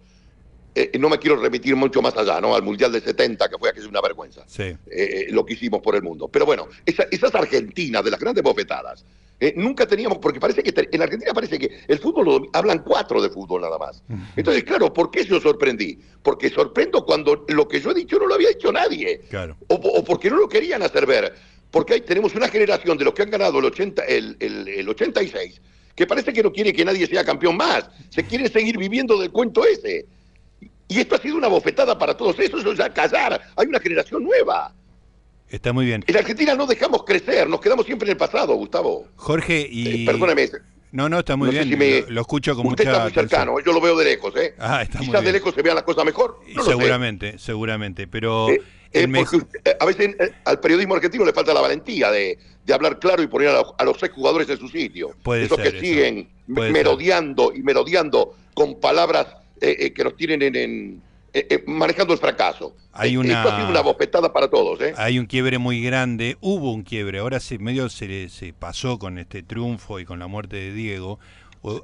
Eh, 0.77 0.91
no 0.99 1.07
me 1.07 1.17
quiero 1.17 1.37
remitir 1.37 1.73
mucho 1.77 2.01
más 2.01 2.17
allá, 2.17 2.41
¿no? 2.41 2.53
Al 2.53 2.61
Mundial 2.61 2.91
de 2.91 2.99
70, 2.99 3.47
que 3.47 3.57
fue 3.57 3.69
aquello 3.69 3.87
una 3.87 4.01
vergüenza. 4.01 4.43
Sí. 4.45 4.63
Eh, 4.63 4.77
eh, 4.91 5.27
lo 5.29 5.45
que 5.45 5.53
hicimos 5.53 5.81
por 5.81 5.95
el 5.95 6.03
mundo. 6.03 6.27
Pero 6.27 6.45
bueno, 6.45 6.67
esas 6.85 7.33
Argentinas 7.33 8.03
de 8.03 8.11
las 8.11 8.19
grandes 8.19 8.43
bofetadas, 8.43 9.05
nunca 9.55 9.85
teníamos, 9.85 10.17
porque 10.19 10.39
parece 10.39 10.63
que 10.63 10.73
en 10.91 11.01
Argentina 11.01 11.33
parece 11.33 11.59
que 11.59 11.83
el 11.87 11.99
fútbol 11.99 12.49
hablan 12.53 12.79
cuatro 12.79 13.21
de 13.21 13.29
fútbol 13.29 13.61
nada 13.61 13.77
más. 13.77 14.01
Entonces, 14.35 14.63
claro, 14.63 14.93
¿por 14.93 15.11
qué 15.11 15.25
yo 15.25 15.39
sorprendí? 15.39 15.99
Porque 16.23 16.49
sorprendo 16.49 17.05
cuando 17.05 17.45
lo 17.49 17.67
que 17.67 17.81
yo 17.81 17.91
he 17.91 17.93
dicho 17.93 18.17
no 18.17 18.27
lo 18.27 18.35
había 18.35 18.49
dicho 18.49 18.71
nadie. 18.71 19.21
Claro. 19.29 19.57
O, 19.67 20.03
porque 20.03 20.29
no 20.29 20.37
lo 20.37 20.49
querían 20.49 20.83
hacer 20.83 21.05
ver. 21.05 21.33
Porque 21.69 21.95
ahí 21.95 22.01
tenemos 22.01 22.35
una 22.35 22.47
generación 22.47 22.97
de 22.97 23.05
los 23.05 23.13
que 23.13 23.23
han 23.23 23.29
ganado 23.29 23.59
el, 23.59 23.65
80, 23.65 24.03
el, 24.05 24.37
el, 24.39 24.67
el 24.67 24.89
86 24.89 25.61
que 25.95 26.05
parece 26.05 26.33
que 26.33 26.43
no 26.43 26.51
quiere 26.51 26.73
que 26.73 26.83
nadie 26.83 27.07
sea 27.07 27.23
campeón 27.23 27.55
más. 27.55 27.89
Se 28.09 28.25
quiere 28.25 28.49
seguir 28.49 28.77
viviendo 28.77 29.17
del 29.17 29.31
cuento 29.31 29.65
ese. 29.65 30.05
Y 30.87 30.99
esto 30.99 31.15
ha 31.15 31.19
sido 31.19 31.37
una 31.37 31.47
bofetada 31.47 31.97
para 31.97 32.15
todos 32.15 32.37
esos, 32.39 32.61
eso 32.61 32.73
ya 32.73 32.93
callar. 32.93 33.41
Hay 33.55 33.67
una 33.67 33.79
generación 33.79 34.23
nueva. 34.23 34.73
Está 35.55 35.71
muy 35.71 35.85
bien. 35.85 36.03
En 36.05 36.17
Argentina 36.17 36.53
no 36.53 36.67
dejamos 36.67 37.05
crecer, 37.05 37.47
nos 37.47 37.61
quedamos 37.61 37.85
siempre 37.85 38.07
en 38.07 38.11
el 38.11 38.17
pasado, 38.17 38.55
Gustavo. 38.55 39.07
Jorge, 39.15 39.65
y... 39.69 40.03
Eh, 40.03 40.05
perdóneme. 40.05 40.49
No, 40.91 41.07
no, 41.07 41.19
está 41.19 41.37
muy 41.37 41.49
bien. 41.49 42.05
lo, 42.09 42.21
escucho 42.21 42.55
con 42.55 42.67
usted 42.67 42.85
mucha 42.85 42.91
está 42.91 43.03
muy 43.03 43.13
cercano, 43.13 43.59
yo 43.65 43.71
lo 43.71 43.79
veo 43.79 43.97
de 43.97 44.05
lejos, 44.05 44.33
¿eh? 44.35 44.53
Ah, 44.59 44.81
está 44.81 44.99
Quizás 44.99 45.23
de 45.23 45.31
lejos 45.31 45.55
se 45.55 45.61
vea 45.61 45.73
la 45.73 45.85
cosa 45.85 46.03
mejor. 46.03 46.39
seguramente, 46.65 47.39
seguramente, 47.39 48.05
pero... 48.07 48.49
Eh, 48.49 48.61
eh, 48.91 49.77
a 49.79 49.85
veces 49.85 50.15
al 50.45 50.59
periodismo 50.59 50.95
argentino 50.95 51.25
le 51.25 51.33
falta 51.33 51.53
la 51.53 51.61
valentía 51.61 52.11
de, 52.11 52.37
hablar 52.73 52.99
claro 52.99 53.23
y 53.23 53.27
poner 53.27 53.49
a, 53.49 53.83
los 53.83 53.97
seis 53.99 54.11
jugadores 54.13 54.49
en 54.49 54.57
su 54.57 54.67
sitio. 54.69 55.11
Puede 55.23 55.45
Esos 55.45 55.57
que 55.57 55.79
siguen 55.79 56.29
merodeando 56.47 57.53
y 57.53 57.61
merodeando 57.61 58.35
con 58.53 58.79
palabras 58.79 59.27
eh, 59.61 59.75
eh, 59.79 59.93
que 59.93 60.03
nos 60.03 60.15
tienen 60.15 60.55
en, 60.55 61.01
eh, 61.35 61.63
manejando 61.67 62.13
el 62.13 62.19
fracaso. 62.19 62.75
Hay 62.93 63.17
una, 63.17 63.33
Esto 63.33 63.51
ha 63.51 63.57
sido 63.57 63.69
una 63.69 63.81
bofetada 63.81 64.31
para 64.31 64.49
todos. 64.49 64.79
Hay 64.95 65.19
un 65.19 65.25
quiebre 65.25 65.57
muy 65.57 65.81
grande, 65.81 66.37
hubo 66.39 66.71
un 66.71 66.83
quiebre, 66.83 67.19
ahora 67.19 67.41
se, 67.41 67.57
medio 67.59 67.89
se, 67.89 68.29
se 68.29 68.53
pasó 68.53 68.97
con 68.99 69.17
este 69.17 69.43
triunfo 69.43 69.99
y 69.99 70.05
con 70.05 70.19
la 70.19 70.27
muerte 70.27 70.55
de 70.55 70.73
Diego. 70.73 71.19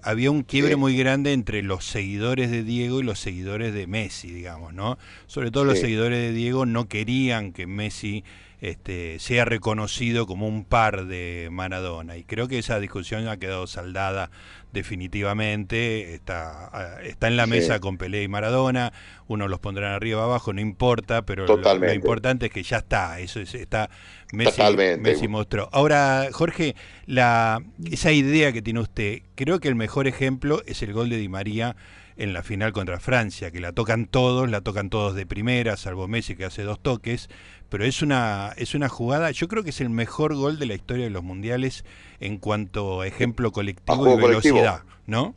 Había 0.03 0.29
un 0.31 0.43
quiebre 0.43 0.75
muy 0.75 0.96
grande 0.96 1.34
entre 1.34 1.63
los 1.63 1.86
seguidores 1.86 2.51
de 2.51 2.63
Diego 2.63 3.00
y 3.00 3.03
los 3.03 3.20
seguidores 3.20 3.74
de 3.74 3.88
Messi, 3.88 4.31
digamos, 4.31 4.74
¿no? 4.74 5.00
Sobre 5.25 5.50
todo 5.50 5.65
los 5.65 5.79
seguidores 5.79 6.20
de 6.20 6.31
Diego 6.31 6.65
no 6.67 6.88
querían 6.88 7.51
que 7.51 7.65
Messi 7.65 8.24
este, 8.62 9.18
sea 9.18 9.44
reconocido 9.44 10.27
como 10.27 10.48
un 10.48 10.63
par 10.65 11.08
de 11.08 11.50
Maradona. 11.51 12.15
Y 12.15 12.24
creo 12.24 12.48
que 12.48 12.60
esa 12.60 12.80
discusión 12.80 13.27
ha 13.27 13.38
quedado 13.38 13.65
saldada 13.65 14.30
definitivamente. 14.72 16.13
Está, 16.13 16.70
ah, 16.72 17.01
está 17.03 17.27
en 17.27 17.38
la 17.38 17.48
mesa 17.48 17.80
con 17.80 17.98
Pelé 17.98 18.22
y 18.22 18.27
Maradona. 18.27 18.94
Uno 19.27 19.48
los 19.48 19.60
pondrán 19.60 19.94
arriba 19.94 20.24
abajo, 20.24 20.53
no 20.53 20.62
importa, 20.62 21.24
pero 21.24 21.48
lo, 21.48 21.94
importante 21.94 22.46
es 22.46 22.51
que 22.51 22.62
ya 22.62 22.77
está. 22.77 23.20
Eso 23.20 23.39
es, 23.39 23.56
está 23.56 23.89
Messi, 24.32 24.62
Messi 25.00 25.27
mostró. 25.27 25.68
Ahora, 25.72 26.27
Jorge, 26.32 26.75
la, 27.08 27.63
esa 27.91 28.12
idea 28.12 28.53
que 28.53 28.62
tiene 28.62 28.80
usted, 28.80 29.24
creo 29.34 29.60
que 29.60 29.70
el 29.70 29.75
mejor 29.75 30.08
ejemplo 30.08 30.62
es 30.68 30.84
el 30.84 30.94
gol 30.94 31.10
de 31.10 31.18
Di 31.18 31.30
María 31.30 31.75
en 32.18 32.34
la 32.34 32.44
final 32.44 32.74
contra 32.74 33.00
Francia, 33.00 33.51
que 33.51 33.60
la 33.60 33.72
tocan 33.72 34.06
todos, 34.06 34.50
la 34.50 34.62
tocan 34.62 34.89
todos 34.89 35.15
de 35.15 35.25
primera, 35.25 35.77
salvo 35.77 36.08
Messi 36.08 36.36
que 36.36 36.46
hace 36.46 36.63
dos 36.63 36.80
toques, 36.80 37.30
pero 37.70 37.86
es 37.86 38.01
una, 38.01 38.53
es 38.58 38.75
una 38.75 38.89
jugada, 38.89 39.32
yo 39.32 39.48
creo 39.48 39.63
que 39.63 39.70
es 39.70 39.82
el 39.82 39.89
mejor 39.89 40.36
gol 40.36 40.60
de 40.60 40.65
la 40.65 40.74
historia 40.74 41.06
de 41.06 41.10
los 41.10 41.24
mundiales 41.24 41.86
en 42.20 42.38
cuanto 42.38 43.01
a 43.01 43.08
ejemplo 43.08 43.51
colectivo 43.51 44.13
y 44.13 44.22
velocidad, 44.22 44.84
¿no? 45.08 45.34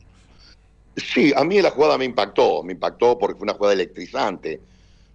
Sí, 0.97 1.33
a 1.35 1.43
mí 1.43 1.61
la 1.61 1.71
jugada 1.71 1.97
me 1.97 2.05
impactó, 2.05 2.63
me 2.63 2.73
impactó 2.73 3.17
porque 3.17 3.37
fue 3.37 3.43
una 3.43 3.53
jugada 3.53 3.73
electrizante, 3.73 4.61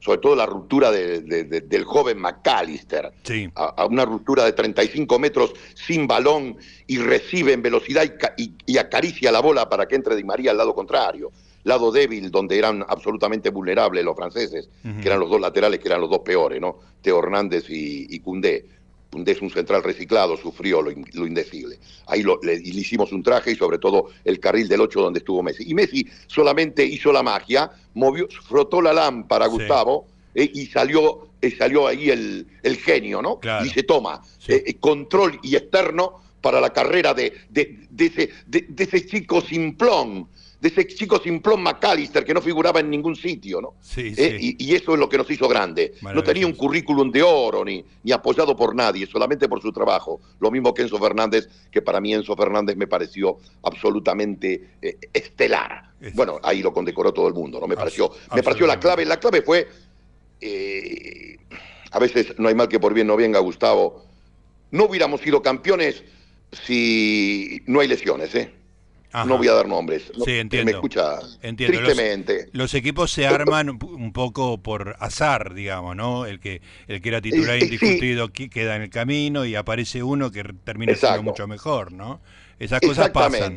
sobre 0.00 0.18
todo 0.18 0.34
la 0.34 0.46
ruptura 0.46 0.90
del 0.90 1.84
joven 1.84 2.18
McAllister, 2.18 3.12
sí. 3.22 3.50
a, 3.54 3.84
una 3.86 4.04
ruptura 4.04 4.44
de 4.44 4.52
35 4.52 5.18
metros 5.18 5.52
sin 5.74 6.06
balón 6.06 6.56
y 6.86 6.98
recibe 6.98 7.52
en 7.52 7.62
velocidad 7.62 8.04
y, 8.36 8.78
acaricia 8.78 9.30
la 9.30 9.40
bola 9.40 9.68
para 9.68 9.86
que 9.86 9.94
entre 9.94 10.16
Di 10.16 10.24
María 10.24 10.50
al 10.52 10.56
lado 10.56 10.74
contrario, 10.74 11.30
lado 11.64 11.92
débil 11.92 12.30
donde 12.30 12.58
eran 12.58 12.84
absolutamente 12.88 13.50
vulnerables 13.50 14.04
los 14.04 14.16
franceses, 14.16 14.68
que 14.82 15.06
eran 15.06 15.20
los 15.20 15.30
dos 15.30 15.40
laterales, 15.40 15.78
que 15.80 15.88
eran 15.88 16.00
los 16.00 16.10
dos 16.10 16.20
peores, 16.20 16.60
¿no? 16.60 16.78
Teo 17.02 17.18
Hernández 17.18 17.68
y, 17.68 18.06
y 18.08 18.20
Cundé 18.20 18.66
es 19.26 19.42
un 19.42 19.50
central 19.50 19.82
reciclado, 19.82 20.36
sufrió 20.36 20.82
lo, 20.82 20.90
indecible. 20.90 21.78
Ahí 22.06 22.22
le, 22.42 22.54
hicimos 22.54 23.12
un 23.12 23.22
traje 23.22 23.52
y 23.52 23.56
sobre 23.56 23.78
todo 23.78 24.10
el 24.24 24.38
carril 24.38 24.68
del 24.68 24.80
8 24.80 25.00
donde 25.00 25.18
estuvo 25.18 25.42
Messi. 25.42 25.64
Y 25.66 25.74
Messi 25.74 26.06
solamente 26.26 26.84
hizo 26.84 27.12
la 27.12 27.22
magia, 27.22 27.70
movió, 27.94 28.28
frotó 28.28 28.80
la 28.80 28.92
lámpara 28.92 29.46
a 29.46 29.48
Gustavo 29.48 30.06
eh, 30.34 30.50
y 30.52 30.66
salió, 30.66 31.28
eh, 31.40 31.54
salió 31.56 31.86
ahí 31.86 32.10
el, 32.10 32.46
genio, 32.84 33.20
¿no? 33.20 33.40
Y 33.64 33.70
se 33.70 33.82
toma 33.82 34.22
eh, 34.46 34.76
control 34.78 35.40
y 35.42 35.56
externo 35.56 36.22
para 36.40 36.60
la 36.60 36.72
carrera 36.72 37.12
de, 37.12 37.34
de, 37.50 37.86
ese, 37.98 38.30
de, 38.46 38.66
ese 38.78 39.06
chico 39.06 39.40
simplón 39.40 40.28
de 40.60 40.68
ese 40.68 40.86
chico 40.86 41.18
simplón 41.18 41.62
McAllister 41.62 42.24
que 42.24 42.34
no 42.34 42.42
figuraba 42.42 42.80
en 42.80 42.90
ningún 42.90 43.16
sitio, 43.16 43.60
¿no? 43.60 43.74
Sí, 43.80 44.12
eh, 44.16 44.38
Y, 44.40 44.74
eso 44.74 44.92
es 44.92 45.00
lo 45.00 45.08
que 45.08 45.16
nos 45.16 45.30
hizo 45.30 45.48
grande. 45.48 45.94
No 46.02 46.22
tenía 46.22 46.46
un 46.46 46.52
currículum 46.52 47.10
de 47.10 47.22
oro 47.22 47.64
ni, 47.64 47.84
ni 48.02 48.12
apoyado 48.12 48.54
por 48.54 48.74
nadie, 48.74 49.06
solamente 49.06 49.48
por 49.48 49.62
su 49.62 49.72
trabajo. 49.72 50.20
Lo 50.38 50.50
mismo 50.50 50.74
que 50.74 50.82
Enzo 50.82 50.98
Fernández, 50.98 51.48
que 51.70 51.80
para 51.80 52.00
mí 52.00 52.12
Enzo 52.12 52.36
Fernández 52.36 52.76
me 52.76 52.86
pareció 52.86 53.38
absolutamente 53.62 54.72
eh, 54.82 54.98
estelar. 55.12 55.90
Bueno, 56.14 56.38
ahí 56.42 56.62
lo 56.62 56.72
condecoró 56.72 57.12
todo 57.12 57.28
el 57.28 57.34
mundo, 57.34 57.58
¿no? 57.58 57.66
Me 57.66 57.76
pareció, 57.76 58.10
me 58.34 58.42
pareció 58.42 58.66
la 58.66 58.78
clave. 58.78 59.04
La 59.06 59.18
clave 59.18 59.42
fue, 59.42 59.66
eh, 60.40 61.36
a 61.90 61.98
veces 61.98 62.34
no 62.38 62.48
hay 62.48 62.54
mal 62.54 62.68
que 62.68 62.80
por 62.80 62.92
bien 62.92 63.06
no 63.06 63.16
venga, 63.16 63.38
Gustavo. 63.38 64.04
No 64.70 64.84
hubiéramos 64.84 65.20
sido 65.22 65.42
campeones 65.42 66.02
si 66.52 67.62
no 67.66 67.80
hay 67.80 67.88
lesiones, 67.88 68.34
¿eh? 68.34 68.59
No 69.12 69.38
voy 69.38 69.48
a 69.48 69.54
dar 69.54 69.68
nombres. 69.68 70.12
sí, 70.24 70.38
entiendo. 70.38 70.66
Me 70.66 70.76
escucha 70.76 71.18
tristemente. 71.40 72.48
Los, 72.52 72.74
equipos 72.74 73.10
se 73.10 73.26
arman 73.26 73.70
un 73.70 74.12
poco 74.12 74.58
por 74.58 74.96
azar, 75.00 75.54
digamos, 75.54 75.96
¿no? 75.96 76.26
El 76.26 76.38
que 76.40 76.62
el 76.86 77.00
que 77.00 77.08
era 77.08 77.20
titular 77.20 77.60
indiscutido 77.62 78.32
queda 78.32 78.76
en 78.76 78.82
el 78.82 78.90
camino 78.90 79.44
y 79.44 79.56
aparece 79.56 80.02
uno 80.02 80.30
que 80.30 80.44
termina 80.64 80.94
siendo 80.94 81.22
mucho 81.22 81.46
mejor, 81.46 81.92
¿no? 81.92 82.20
Esas 82.58 82.80
cosas 82.80 83.10
pasan. 83.10 83.56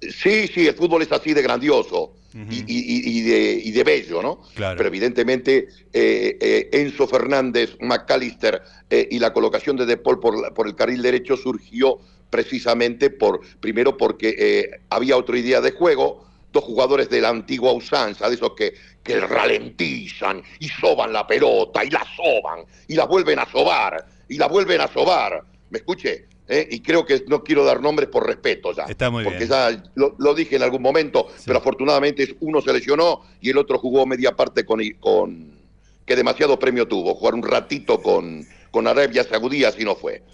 Sí, 0.00 0.48
sí, 0.48 0.66
el 0.66 0.74
fútbol 0.74 1.02
es 1.02 1.12
así 1.12 1.34
de 1.34 1.42
grandioso 1.42 2.14
y, 2.32 3.70
de, 3.70 3.84
bello, 3.84 4.22
¿no? 4.22 4.42
Claro. 4.54 4.76
Pero 4.76 4.88
evidentemente 4.88 5.68
eh, 5.92 6.38
eh, 6.40 6.68
Enzo 6.72 7.06
Fernández, 7.06 7.76
McAllister 7.80 8.62
eh, 8.88 9.08
y 9.10 9.18
la 9.18 9.32
colocación 9.32 9.76
de 9.76 9.84
De 9.84 9.96
Paul 9.96 10.20
por, 10.20 10.54
por 10.54 10.66
el 10.66 10.74
carril 10.74 11.02
derecho 11.02 11.36
surgió 11.36 11.98
precisamente 12.30 13.10
por, 13.10 13.40
primero 13.58 13.96
porque 13.96 14.34
eh, 14.38 14.80
había 14.88 15.16
otra 15.16 15.36
idea 15.36 15.60
de 15.60 15.72
juego, 15.72 16.24
dos 16.52 16.64
jugadores 16.64 17.10
de 17.10 17.20
la 17.20 17.28
antigua 17.28 17.72
usanza, 17.72 18.28
de 18.28 18.36
esos 18.36 18.54
que, 18.54 18.74
que 19.02 19.20
ralentizan 19.20 20.42
y 20.60 20.68
soban 20.68 21.12
la 21.12 21.26
pelota 21.26 21.84
y 21.84 21.90
la 21.90 22.06
soban 22.16 22.64
y 22.88 22.94
la 22.94 23.04
vuelven 23.04 23.40
a 23.40 23.50
sobar 23.50 24.06
y 24.28 24.38
la 24.38 24.46
vuelven 24.46 24.80
a 24.80 24.88
sobar. 24.88 25.44
¿Me 25.70 25.78
escuché? 25.78 26.29
¿Eh? 26.52 26.66
y 26.68 26.80
creo 26.80 27.06
que 27.06 27.22
no 27.28 27.44
quiero 27.44 27.64
dar 27.64 27.80
nombres 27.80 28.08
por 28.08 28.26
respeto 28.26 28.72
ya. 28.74 28.82
Está 28.82 29.08
muy 29.08 29.22
porque 29.22 29.46
ya 29.46 29.70
lo, 29.94 30.34
dije 30.34 30.56
en 30.56 30.64
algún 30.64 30.82
momento, 30.82 31.28
pero 31.46 31.58
afortunadamente 31.60 32.36
uno 32.40 32.60
se 32.60 32.72
lesionó 32.72 33.22
y 33.40 33.50
el 33.50 33.58
otro 33.58 33.78
jugó 33.78 34.04
media 34.04 34.34
parte 34.34 34.64
con, 34.64 34.80
con 34.98 35.52
que 36.04 36.16
demasiado 36.16 36.58
premio 36.58 36.88
tuvo, 36.88 37.14
jugar 37.14 37.34
un 37.34 37.44
ratito 37.44 38.02
con, 38.02 38.44
con 38.72 38.88
Arabia 38.88 39.22
Saudí, 39.22 39.62
así 39.62 39.84
no 39.84 39.94
fue. 39.94 40.24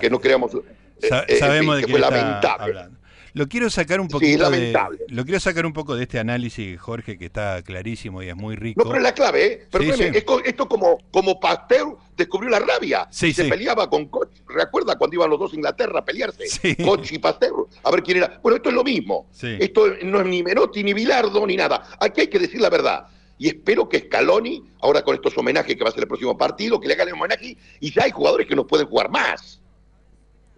Que, 0.00 0.08
no 0.08 0.18
creamos 0.18 0.54
eh, 0.54 1.24
eh, 1.28 1.36
sabemos 1.36 1.76
de 1.76 1.84
que 1.84 1.90
fue 1.90 2.00
lamentable. 2.00 2.88
Lo 3.32 3.48
quiero 3.48 3.70
sacar 3.70 4.00
un 4.00 4.08
poquito 4.08 4.50
de, 4.50 4.76
lo 5.08 5.24
quiero 5.24 5.40
sacar 5.40 5.66
un 5.66 5.72
poco 5.72 5.94
de 5.94 6.02
este 6.02 6.18
análisis, 6.18 6.80
Jorge, 6.80 7.16
que 7.18 7.26
está 7.26 7.62
clarísimo 7.62 8.22
y 8.22 8.28
es 8.28 8.36
muy 8.36 8.56
rico. 8.56 8.82
No, 8.82 8.88
pero 8.88 8.98
es 8.98 9.02
la 9.02 9.14
clave, 9.14 9.46
¿eh? 9.46 9.66
esto, 10.14 10.44
esto, 10.44 10.68
como, 10.68 10.98
como 11.10 11.38
Pasteur 11.38 11.96
descubrió 12.16 12.50
la 12.50 12.58
rabia. 12.58 13.08
se 13.10 13.32
peleaba 13.44 13.88
con 13.88 14.06
Koch. 14.06 14.30
¿Recuerda 14.48 14.96
cuando 14.96 15.16
iban 15.16 15.30
los 15.30 15.38
dos 15.38 15.52
a 15.52 15.56
Inglaterra 15.56 16.00
a 16.00 16.04
pelearse? 16.04 16.76
Koch 16.84 17.12
y 17.12 17.18
Pasteur. 17.18 17.66
A 17.82 17.90
ver 17.90 18.02
quién 18.02 18.18
era. 18.18 18.40
Bueno, 18.42 18.56
esto 18.56 18.68
es 18.70 18.74
lo 18.74 18.84
mismo. 18.84 19.28
Esto 19.40 19.86
no 20.02 20.20
es 20.20 20.26
ni 20.26 20.42
Menotti, 20.42 20.82
ni 20.82 20.92
Bilardo, 20.92 21.46
ni 21.46 21.56
nada. 21.56 21.82
Aquí 22.00 22.22
hay 22.22 22.28
que 22.28 22.38
decir 22.38 22.60
la 22.60 22.70
verdad. 22.70 23.06
Y 23.38 23.48
espero 23.48 23.88
que 23.88 24.00
Scaloni, 24.00 24.62
ahora 24.80 25.02
con 25.02 25.14
estos 25.14 25.36
homenajes 25.38 25.74
que 25.74 25.82
va 25.82 25.88
a 25.88 25.92
ser 25.92 26.02
el 26.02 26.08
próximo 26.08 26.36
partido, 26.36 26.78
que 26.78 26.86
le 26.88 26.92
hagan 26.92 27.08
el 27.08 27.14
homenaje 27.14 27.56
y 27.80 27.90
ya 27.90 28.04
hay 28.04 28.10
jugadores 28.10 28.46
que 28.46 28.54
no 28.54 28.66
pueden 28.66 28.86
jugar 28.86 29.10
más. 29.10 29.59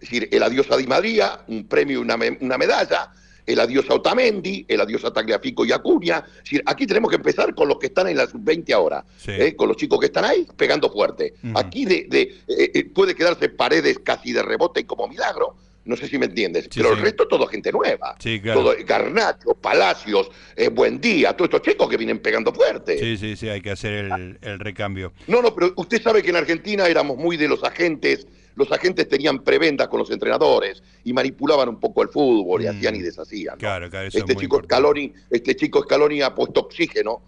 Es 0.03 0.09
decir, 0.09 0.27
el 0.33 0.43
adiós 0.43 0.69
a 0.69 0.75
Di 0.75 0.85
María, 0.85 1.39
un 1.47 1.65
premio 1.65 1.99
y 1.99 2.01
una, 2.01 2.17
una 2.41 2.57
medalla, 2.57 3.09
el 3.45 3.57
adiós 3.57 3.89
a 3.89 3.93
Otamendi, 3.93 4.65
el 4.67 4.81
adiós 4.81 5.05
a 5.05 5.13
Tagliafico 5.13 5.65
y 5.65 5.71
Acuña. 5.71 6.25
Es 6.27 6.43
decir, 6.43 6.63
aquí 6.65 6.85
tenemos 6.85 7.09
que 7.09 7.15
empezar 7.15 7.55
con 7.55 7.69
los 7.69 7.79
que 7.79 7.87
están 7.87 8.09
en 8.09 8.17
la 8.17 8.27
sub-20 8.27 8.73
ahora, 8.73 9.05
¿eh? 9.27 9.55
con 9.55 9.69
los 9.69 9.77
chicos 9.77 10.01
que 10.01 10.07
están 10.07 10.25
ahí 10.25 10.45
pegando 10.57 10.91
fuerte. 10.91 11.35
Aquí 11.55 11.85
de, 11.85 12.05
eh, 12.11 12.37
eh, 12.47 12.83
puede 12.93 13.15
quedarse 13.15 13.47
paredes 13.47 13.99
casi 13.99 14.33
de 14.33 14.43
rebote 14.43 14.81
y 14.81 14.83
como 14.83 15.07
milagro. 15.07 15.55
No 15.85 15.95
sé 15.95 16.09
si 16.09 16.17
me 16.17 16.25
entiendes, 16.25 16.69
pero 16.73 16.93
el 16.93 16.99
resto 16.99 17.27
todo 17.27 17.47
gente 17.47 17.71
nueva. 17.71 18.15
Sí, 18.19 18.41
claro. 18.41 18.61
Todo, 18.61 18.75
Garnacho, 18.85 19.53
Palacios, 19.53 20.29
Buen 20.73 20.99
Día, 20.99 21.33
todos 21.33 21.49
estos 21.53 21.61
chicos 21.61 21.89
que 21.89 21.97
vienen 21.97 22.19
pegando 22.19 22.53
fuerte. 22.53 22.99
Sí, 22.99 23.17
sí, 23.17 23.35
sí, 23.37 23.49
hay 23.49 23.61
que 23.61 23.71
hacer 23.71 24.05
el, 24.05 24.37
el 24.41 24.59
recambio. 24.59 25.13
No, 25.27 25.41
no, 25.41 25.53
pero 25.55 25.73
usted 25.75 26.01
sabe 26.01 26.23
que 26.23 26.29
en 26.29 26.37
Argentina 26.37 26.87
éramos 26.87 27.17
muy 27.17 27.35
de 27.35 27.49
los 27.49 27.63
agentes 27.65 28.27
los 28.55 28.71
agentes 28.71 29.07
tenían 29.07 29.43
prebendas 29.43 29.87
con 29.87 29.99
los 29.99 30.11
entrenadores 30.11 30.81
y 31.03 31.13
manipulaban 31.13 31.69
un 31.69 31.79
poco 31.79 32.03
el 32.03 32.09
fútbol 32.09 32.63
y 32.63 32.65
mm. 32.65 32.69
hacían 32.69 32.95
y 32.95 33.01
deshacían. 33.01 33.57
Claro, 33.57 33.87
este, 33.87 34.35
chico 34.35 34.61
Scaloni, 34.63 35.13
este 35.29 35.55
chico 35.55 35.81
Scaloni 35.83 36.21
ha 36.21 36.33
puesto 36.33 36.61
oxígeno, 36.61 37.21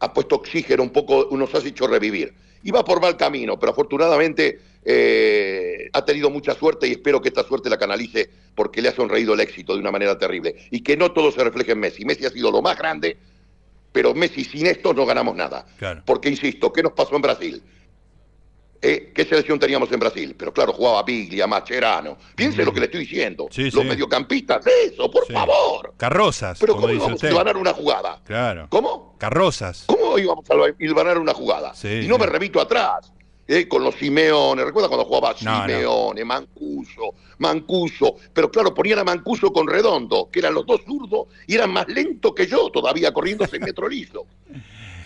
ha 0.00 0.12
puesto 0.12 0.36
oxígeno 0.36 0.82
un 0.82 0.90
poco, 0.90 1.28
nos 1.32 1.54
ha 1.54 1.58
hecho 1.58 1.86
revivir. 1.86 2.34
Iba 2.62 2.82
por 2.84 3.00
mal 3.00 3.16
camino, 3.16 3.58
pero 3.58 3.72
afortunadamente 3.72 4.58
eh, 4.84 5.90
ha 5.92 6.04
tenido 6.04 6.30
mucha 6.30 6.54
suerte 6.54 6.88
y 6.88 6.92
espero 6.92 7.20
que 7.20 7.28
esta 7.28 7.44
suerte 7.44 7.68
la 7.68 7.78
canalice 7.78 8.30
porque 8.54 8.80
le 8.80 8.88
ha 8.88 8.94
sonreído 8.94 9.34
el 9.34 9.40
éxito 9.40 9.74
de 9.74 9.80
una 9.80 9.90
manera 9.90 10.18
terrible. 10.18 10.54
Y 10.70 10.80
que 10.80 10.96
no 10.96 11.12
todo 11.12 11.30
se 11.30 11.44
refleje 11.44 11.72
en 11.72 11.80
Messi. 11.80 12.04
Messi 12.04 12.24
ha 12.24 12.30
sido 12.30 12.50
lo 12.50 12.62
más 12.62 12.78
grande, 12.78 13.18
pero 13.92 14.14
Messi 14.14 14.44
sin 14.44 14.66
esto 14.66 14.94
no 14.94 15.04
ganamos 15.04 15.36
nada. 15.36 15.66
Porque, 16.06 16.30
insisto, 16.30 16.72
¿qué 16.72 16.82
nos 16.82 16.92
pasó 16.92 17.16
en 17.16 17.22
Brasil? 17.22 17.62
Eh, 18.86 19.12
¿Qué 19.14 19.24
selección 19.24 19.58
teníamos 19.58 19.90
en 19.92 19.98
Brasil? 19.98 20.34
Pero 20.36 20.52
claro, 20.52 20.74
jugaba 20.74 21.02
Piglia, 21.06 21.46
Macherano. 21.46 22.18
Piense 22.36 22.62
lo 22.66 22.72
que 22.72 22.80
le 22.80 22.86
estoy 22.86 23.00
diciendo. 23.00 23.48
Los 23.56 23.84
mediocampistas, 23.84 24.66
eso, 24.66 25.10
por 25.10 25.26
favor. 25.32 25.94
Carrozas. 25.96 26.58
Pero 26.60 26.76
¿cómo 26.76 26.90
íbamos 26.90 27.24
a 27.24 27.28
ganar 27.30 27.56
una 27.56 27.72
jugada? 27.72 28.20
Claro. 28.26 28.66
¿Cómo? 28.68 29.16
Carrozas. 29.16 29.84
¿Cómo 29.86 30.18
íbamos 30.18 30.44
a 30.50 30.54
ganar 30.78 31.16
una 31.18 31.32
jugada? 31.32 31.72
y 31.82 32.06
no 32.06 32.18
me 32.18 32.26
remito 32.26 32.60
atrás. 32.60 33.10
Eh, 33.46 33.68
con 33.68 33.84
los 33.84 33.94
Simeone, 33.96 34.64
¿recuerda 34.64 34.88
cuando 34.88 35.04
jugaba 35.04 35.36
Simeone, 35.36 36.24
Mancuso, 36.24 37.14
Mancuso? 37.38 38.16
Pero 38.32 38.50
claro, 38.50 38.72
ponían 38.72 39.00
a 39.00 39.04
Mancuso 39.04 39.52
con 39.52 39.68
Redondo, 39.68 40.30
que 40.32 40.38
eran 40.38 40.54
los 40.54 40.64
dos 40.64 40.80
zurdos 40.86 41.26
y 41.46 41.54
eran 41.54 41.70
más 41.70 41.86
lentos 41.88 42.32
que 42.34 42.46
yo, 42.46 42.70
todavía 42.70 43.12
corriendo 43.12 43.44
en 43.50 43.60
metro 43.64 43.86
liso. 43.86 44.26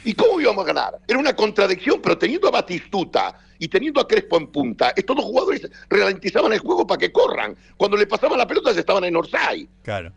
¿Y 0.08 0.14
cómo 0.14 0.40
íbamos 0.40 0.64
a 0.64 0.68
ganar? 0.68 0.98
Era 1.06 1.18
una 1.18 1.36
contradicción, 1.36 2.00
pero 2.00 2.16
teniendo 2.16 2.48
a 2.48 2.50
Batistuta 2.50 3.38
y 3.58 3.68
teniendo 3.68 4.00
a 4.00 4.08
Crespo 4.08 4.38
en 4.38 4.46
punta, 4.46 4.94
estos 4.96 5.14
dos 5.14 5.22
jugadores 5.26 5.70
ralentizaban 5.90 6.50
el 6.54 6.60
juego 6.60 6.86
para 6.86 6.96
que 6.96 7.12
corran. 7.12 7.54
Cuando 7.76 7.94
le 7.94 8.06
pasaban 8.06 8.38
la 8.38 8.46
pelota 8.46 8.72
ya 8.72 8.80
estaban 8.80 9.04
en 9.04 9.14
Orsay. 9.14 9.68
Claro. 9.82 10.10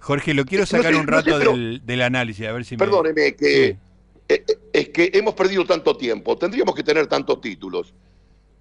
Jorge, 0.00 0.34
lo 0.34 0.44
quiero 0.44 0.66
sacar 0.66 0.96
un 0.96 1.06
rato 1.06 1.38
del, 1.38 2.02
análisis, 2.02 2.44
a 2.44 2.50
ver 2.50 2.64
si 2.64 2.76
Perdóneme, 2.76 3.36
que 3.36 3.76
eh, 4.28 4.44
es 4.72 4.88
que 4.88 5.12
hemos 5.14 5.34
perdido 5.34 5.64
tanto 5.64 5.96
tiempo, 5.96 6.36
tendríamos 6.36 6.74
que 6.74 6.82
tener 6.82 7.06
tantos 7.06 7.40
títulos. 7.40 7.94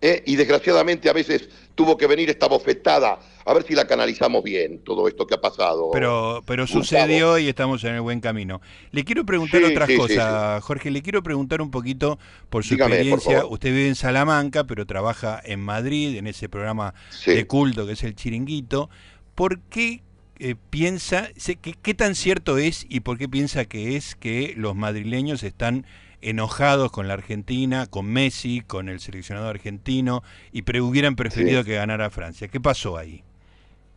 ¿Eh? 0.02 0.24
y 0.26 0.36
desgraciadamente 0.36 1.10
a 1.10 1.14
veces 1.14 1.50
tuvo 1.76 1.98
que 1.98 2.08
venir 2.08 2.30
esta 2.30 2.48
bofetada, 2.48 3.20
a 3.46 3.54
ver 3.54 3.64
si 3.64 3.74
la 3.74 3.88
canalizamos 3.88 4.44
bien, 4.44 4.80
todo 4.84 5.08
esto 5.08 5.26
que 5.26 5.36
ha 5.36 5.42
pasado. 5.42 5.92
Pero, 5.92 6.42
pero 6.46 6.68
sucedió 6.68 7.38
y 7.38 7.48
estamos 7.48 7.84
en 7.84 7.96
el 7.96 8.02
buen 8.02 8.20
camino. 8.20 8.62
Le 8.92 9.04
quiero 9.04 9.26
preguntar 9.26 9.64
otra 9.64 9.88
cosa, 9.96 10.60
Jorge, 10.62 10.92
le 10.92 11.02
quiero 11.02 11.24
preguntar 11.24 11.62
un 11.62 11.72
poquito 11.72 12.20
por 12.50 12.64
su 12.64 12.76
experiencia. 12.76 13.46
Usted 13.46 13.70
vive 13.70 13.88
en 13.88 13.96
Salamanca, 13.96 14.66
pero 14.66 14.86
trabaja 14.86 15.42
en 15.44 15.62
Madrid, 15.62 16.18
en 16.18 16.28
ese 16.28 16.50
programa 16.50 16.94
de 17.26 17.48
culto 17.48 17.86
que 17.86 17.94
es 17.94 18.04
el 18.04 18.16
Chiringuito. 18.16 18.90
¿Por 19.36 19.60
qué 19.62 20.02
eh, 20.40 20.56
piensa, 20.70 21.30
¿qué, 21.62 21.76
¿qué 21.82 21.94
tan 21.94 22.16
cierto 22.16 22.58
es 22.58 22.86
y 22.90 23.02
por 23.02 23.18
qué 23.18 23.28
piensa 23.28 23.66
que 23.66 23.96
es 23.96 24.16
que 24.16 24.54
los 24.56 24.76
madrileños 24.76 25.44
están 25.44 25.86
enojados 26.22 26.92
con 26.92 27.08
la 27.08 27.14
Argentina, 27.14 27.88
con 27.88 28.06
Messi, 28.06 28.62
con 28.62 28.90
el 28.90 29.00
seleccionado 29.00 29.48
argentino 29.48 30.24
y 30.52 30.64
pre 30.64 30.82
hubieran 30.82 31.16
preferido 31.16 31.64
que 31.64 31.76
ganara 31.76 32.10
Francia? 32.10 32.48
¿Qué 32.48 32.60
pasó 32.60 32.98
ahí? 32.98 33.24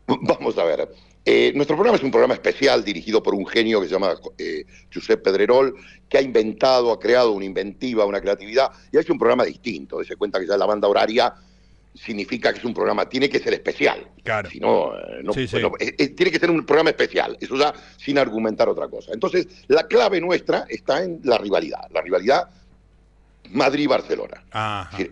Vamos 0.07 0.59
a 0.59 0.65
ver. 0.65 0.89
Eh, 1.25 1.53
nuestro 1.55 1.77
programa 1.77 1.97
es 1.97 2.03
un 2.03 2.11
programa 2.11 2.35
especial 2.35 2.85
dirigido 2.85 3.23
por 3.23 3.35
un 3.35 3.47
genio 3.47 3.81
que 3.81 3.87
se 3.87 3.93
llama 3.93 4.15
eh, 4.39 4.65
Josep 4.93 5.23
Pedrerol, 5.23 5.75
que 6.09 6.19
ha 6.19 6.23
inventado, 6.23 6.91
ha 6.91 6.99
creado 6.99 7.31
una 7.33 7.45
inventiva, 7.45 8.05
una 8.05 8.21
creatividad, 8.21 8.73
y 8.91 8.97
ha 8.97 9.01
hecho 9.01 9.13
un 9.13 9.21
programa 9.21 9.45
distinto. 9.45 10.03
Se 10.03 10.17
cuenta 10.17 10.41
que 10.41 10.49
ya 10.49 10.57
la 10.57 10.67
banda 10.67 10.89
horaria 10.89 11.33
significa 11.95 12.53
que 12.53 12.59
es 12.59 12.65
un 12.65 12.75
programa, 12.75 13.09
tiene 13.09 13.29
que 13.29 13.39
ser 13.39 13.53
especial. 13.55 14.07
Claro. 14.23 14.49
Si 14.51 14.59
no, 14.59 14.97
eh, 14.97 15.23
no, 15.23 15.33
tiene 15.33 16.31
que 16.31 16.39
ser 16.39 16.51
un 16.51 16.65
programa 16.65 16.91
especial, 16.91 17.37
eso 17.41 17.57
ya 17.57 17.73
sin 17.97 18.19
argumentar 18.19 18.69
otra 18.69 18.89
cosa. 18.89 19.13
Entonces, 19.13 19.47
la 19.69 19.87
clave 19.87 20.21
nuestra 20.21 20.65
está 20.69 21.03
en 21.03 21.21
la 21.25 21.39
rivalidad, 21.39 21.91
la 21.91 22.01
rivalidad 22.01 22.49
Madrid-Barcelona. 23.51 24.45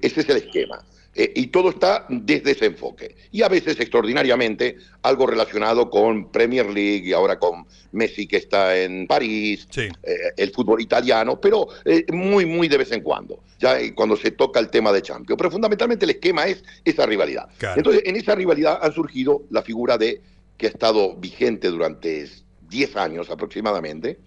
Ese 0.01 0.21
es 0.21 0.29
el 0.29 0.37
esquema. 0.39 0.83
Eh, 1.21 1.33
y 1.35 1.49
todo 1.49 1.69
está 1.69 2.07
desde 2.09 2.53
ese 2.53 2.65
enfoque. 2.65 3.15
Y 3.31 3.43
a 3.43 3.49
veces, 3.49 3.79
extraordinariamente, 3.79 4.79
algo 5.03 5.27
relacionado 5.27 5.91
con 5.91 6.33
Premier 6.33 6.65
League 6.65 7.03
y 7.05 7.13
ahora 7.13 7.39
con 7.39 7.67
Messi 7.93 8.27
que 8.27 8.39
está 8.39 8.75
en 8.75 9.07
París, 9.07 9.69
eh, 9.77 9.93
el 10.35 10.51
fútbol 10.51 10.81
italiano, 10.81 11.39
pero 11.39 11.69
eh, 11.85 12.07
muy, 12.11 12.47
muy 12.47 12.69
de 12.69 12.79
vez 12.79 12.91
en 12.93 13.03
cuando, 13.03 13.45
ya 13.59 13.77
cuando 13.95 14.17
se 14.17 14.31
toca 14.31 14.61
el 14.61 14.71
tema 14.71 14.93
de 14.93 15.03
Champions. 15.03 15.37
Pero 15.37 15.51
fundamentalmente 15.51 16.07
el 16.07 16.13
esquema 16.13 16.47
es 16.47 16.65
esa 16.87 17.05
rivalidad. 17.05 17.51
Entonces, 17.77 18.03
en 18.07 18.17
esa 18.17 18.35
rivalidad 18.35 18.79
ha 18.81 18.91
surgido 18.91 19.43
la 19.51 19.61
figura 19.61 19.99
de 19.99 20.23
que 20.57 20.69
ha 20.69 20.71
estado 20.71 21.17
vigente 21.17 21.69
durante 21.69 22.31
10 22.71 22.97
años 22.97 23.29
aproximadamente, 23.29 24.21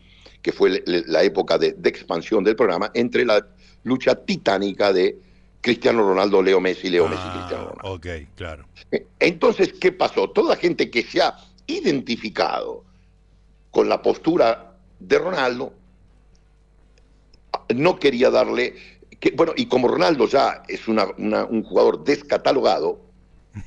que 0.43 0.51
fue 0.51 0.83
la 0.85 1.23
época 1.23 1.57
de 1.57 1.75
expansión 1.85 2.43
del 2.43 2.55
programa, 2.55 2.91
entre 2.93 3.25
la 3.25 3.47
lucha 3.81 4.13
titánica 4.13 4.93
de 4.93 5.32
Cristiano 5.63 6.03
Ronaldo, 6.03 6.41
Leo 6.41 6.59
Messi, 6.59 6.89
Leo 6.89 7.07
Messi, 7.07 7.23
ah, 7.25 7.33
Cristiano 7.33 7.69
Ronaldo. 7.69 7.93
Ok, 7.93 8.07
claro. 8.35 8.65
Entonces, 9.17 9.71
¿qué 9.79 9.93
pasó? 9.93 10.29
Toda 10.29 10.57
gente 10.57 10.91
que 10.91 11.03
se 11.03 11.21
ha 11.21 11.37
identificado 11.67 12.83
con 13.71 13.87
la 13.87 14.01
postura 14.01 14.75
de 14.99 15.17
Ronaldo 15.17 15.73
no 17.73 17.97
quería 17.97 18.29
darle. 18.29 18.75
Que, 19.21 19.31
bueno, 19.31 19.53
y 19.55 19.67
como 19.67 19.87
Ronaldo 19.87 20.27
ya 20.27 20.63
es 20.67 20.85
un 20.89 21.63
jugador 21.63 22.03
descatalogado, 22.03 22.99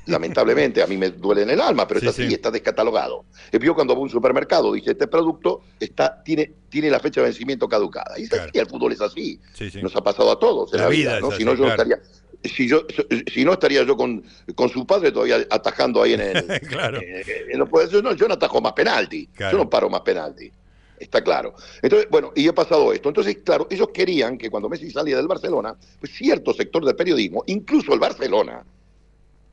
Lamentablemente, 0.07 0.83
a 0.83 0.87
mí 0.87 0.97
me 0.97 1.11
duele 1.11 1.43
en 1.43 1.51
el 1.51 1.61
alma, 1.61 1.87
pero 1.87 2.01
es 2.01 2.07
así, 2.07 2.25
está 2.25 2.51
descatalogado. 2.51 3.25
Vio 3.59 3.73
cuando 3.73 3.93
va 3.93 3.99
a 3.99 4.03
un 4.03 4.09
supermercado, 4.09 4.73
dice, 4.73 4.91
este 4.91 5.07
producto 5.07 5.61
está, 5.79 6.21
tiene, 6.23 6.51
tiene 6.69 6.89
la 6.89 6.99
fecha 6.99 7.21
de 7.21 7.27
vencimiento 7.27 7.69
caducada. 7.69 8.19
Y 8.19 8.23
es 8.23 8.33
así, 8.33 8.59
el 8.59 8.67
fútbol 8.67 8.91
es 8.91 9.01
así. 9.01 9.39
Nos 9.81 9.95
ha 9.95 10.01
pasado 10.01 10.31
a 10.31 10.39
todos 10.39 10.73
en 10.73 10.81
la, 10.81 10.89
vida, 10.89 11.19
¿no? 11.21 11.31
si 11.31 11.45
no, 11.45 11.53
yo 11.55 11.67
estaría, 11.67 11.99
si, 12.43 12.67
yo, 12.67 12.85
si 13.33 13.45
no 13.45 13.53
estaría 13.53 13.83
yo 13.83 13.95
con, 13.95 14.23
con 14.55 14.69
su 14.69 14.85
padre 14.85 15.11
todavía 15.11 15.45
atajando 15.49 16.03
ahí 16.03 16.13
en 16.13 16.21
el... 16.21 16.61
claro. 16.67 16.99
Eh, 16.99 17.23
eh, 17.25 17.87
yo, 17.91 18.01
no, 18.01 18.13
yo 18.13 18.27
no 18.27 18.33
atajo 18.33 18.59
más 18.59 18.73
penalti, 18.73 19.29
yo 19.39 19.53
no 19.53 19.69
paro 19.69 19.89
más 19.89 20.01
penalti. 20.01 20.51
Está 20.99 21.23
claro. 21.23 21.53
Entonces, 21.81 22.09
bueno, 22.09 22.31
y 22.35 22.47
ha 22.47 22.53
pasado 22.53 22.91
esto. 22.91 23.09
Entonces, 23.09 23.37
claro, 23.43 23.67
ellos 23.69 23.89
querían 23.93 24.37
que 24.37 24.49
cuando 24.49 24.67
Messi 24.67 24.89
salía 24.89 25.15
del 25.15 25.27
Barcelona, 25.27 25.75
pues 25.99 26.11
cierto 26.11 26.53
sector 26.53 26.83
del 26.83 26.95
periodismo, 26.95 27.43
incluso 27.45 27.93
el 27.93 27.99
Barcelona, 27.99 28.65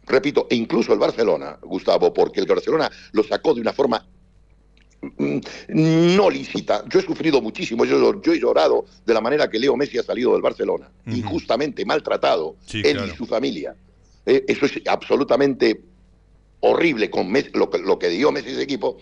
repito, 0.07 0.47
e 0.51 0.55
incluso 0.55 0.93
el 0.93 0.99
Barcelona, 0.99 1.59
Gustavo, 1.63 2.13
porque 2.13 2.41
el 2.41 2.47
Barcelona 2.47 2.91
lo 3.13 3.23
sacó 3.23 3.55
de 3.55 3.61
una 3.61 3.73
forma 3.73 4.07
mm, 5.01 5.39
no 5.69 6.31
lícita. 6.31 6.85
Yo 6.89 7.01
he 7.01 7.03
sufrido 7.03 7.41
muchísimo, 7.41 7.85
yo, 7.85 8.21
he 8.25 8.39
llorado 8.39 8.85
de 9.05 9.15
la 9.15 9.21
manera 9.21 9.49
que 9.49 9.59
Leo 9.59 9.77
Messi 9.77 9.99
ha 9.99 10.03
salido 10.03 10.33
del 10.33 10.43
Barcelona, 10.43 10.91
injustamente 11.07 11.85
maltratado, 11.85 12.57
él 12.73 13.01
y 13.07 13.17
su 13.17 13.27
familia. 13.27 13.75
Eh, 14.27 14.45
eso 14.49 14.67
es 14.67 14.81
absolutamente 14.87 15.83
horrible 16.61 17.11
con 17.11 17.31
lo, 17.53 17.71
que, 17.71 17.79
lo 17.79 17.99
que 17.99 18.09
dio 18.09 18.33
Messi 18.33 18.51
ese 18.51 18.63
equipo. 18.63 18.99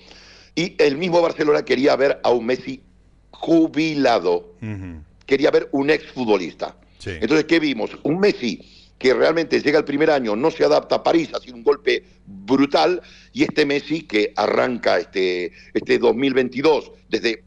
Y 0.54 0.74
el 0.82 0.96
mismo 0.96 1.22
Barcelona 1.22 1.64
quería 1.64 1.96
ver 1.96 2.20
a 2.22 2.30
un 2.30 2.46
Messi 2.46 2.82
jubilado, 3.30 4.54
quería 5.26 5.50
ver 5.50 5.68
un 5.72 5.90
exfutbolista. 5.90 6.76
Entonces, 7.04 7.46
¿qué 7.46 7.58
vimos? 7.58 7.90
Un 8.04 8.20
Messi 8.20 8.60
que 9.02 9.12
realmente 9.12 9.60
llega 9.60 9.80
el 9.80 9.84
primer 9.84 10.12
año, 10.12 10.36
no 10.36 10.52
se 10.52 10.64
adapta 10.64 10.94
a 10.94 11.02
París, 11.02 11.30
ha 11.34 11.40
sido 11.40 11.56
un 11.56 11.64
golpe 11.64 12.04
brutal, 12.24 13.02
y 13.32 13.42
este 13.42 13.66
Messi 13.66 14.02
que 14.02 14.32
arranca 14.36 14.98
este, 14.98 15.50
este 15.74 15.98
2022, 15.98 16.92
desde, 17.08 17.42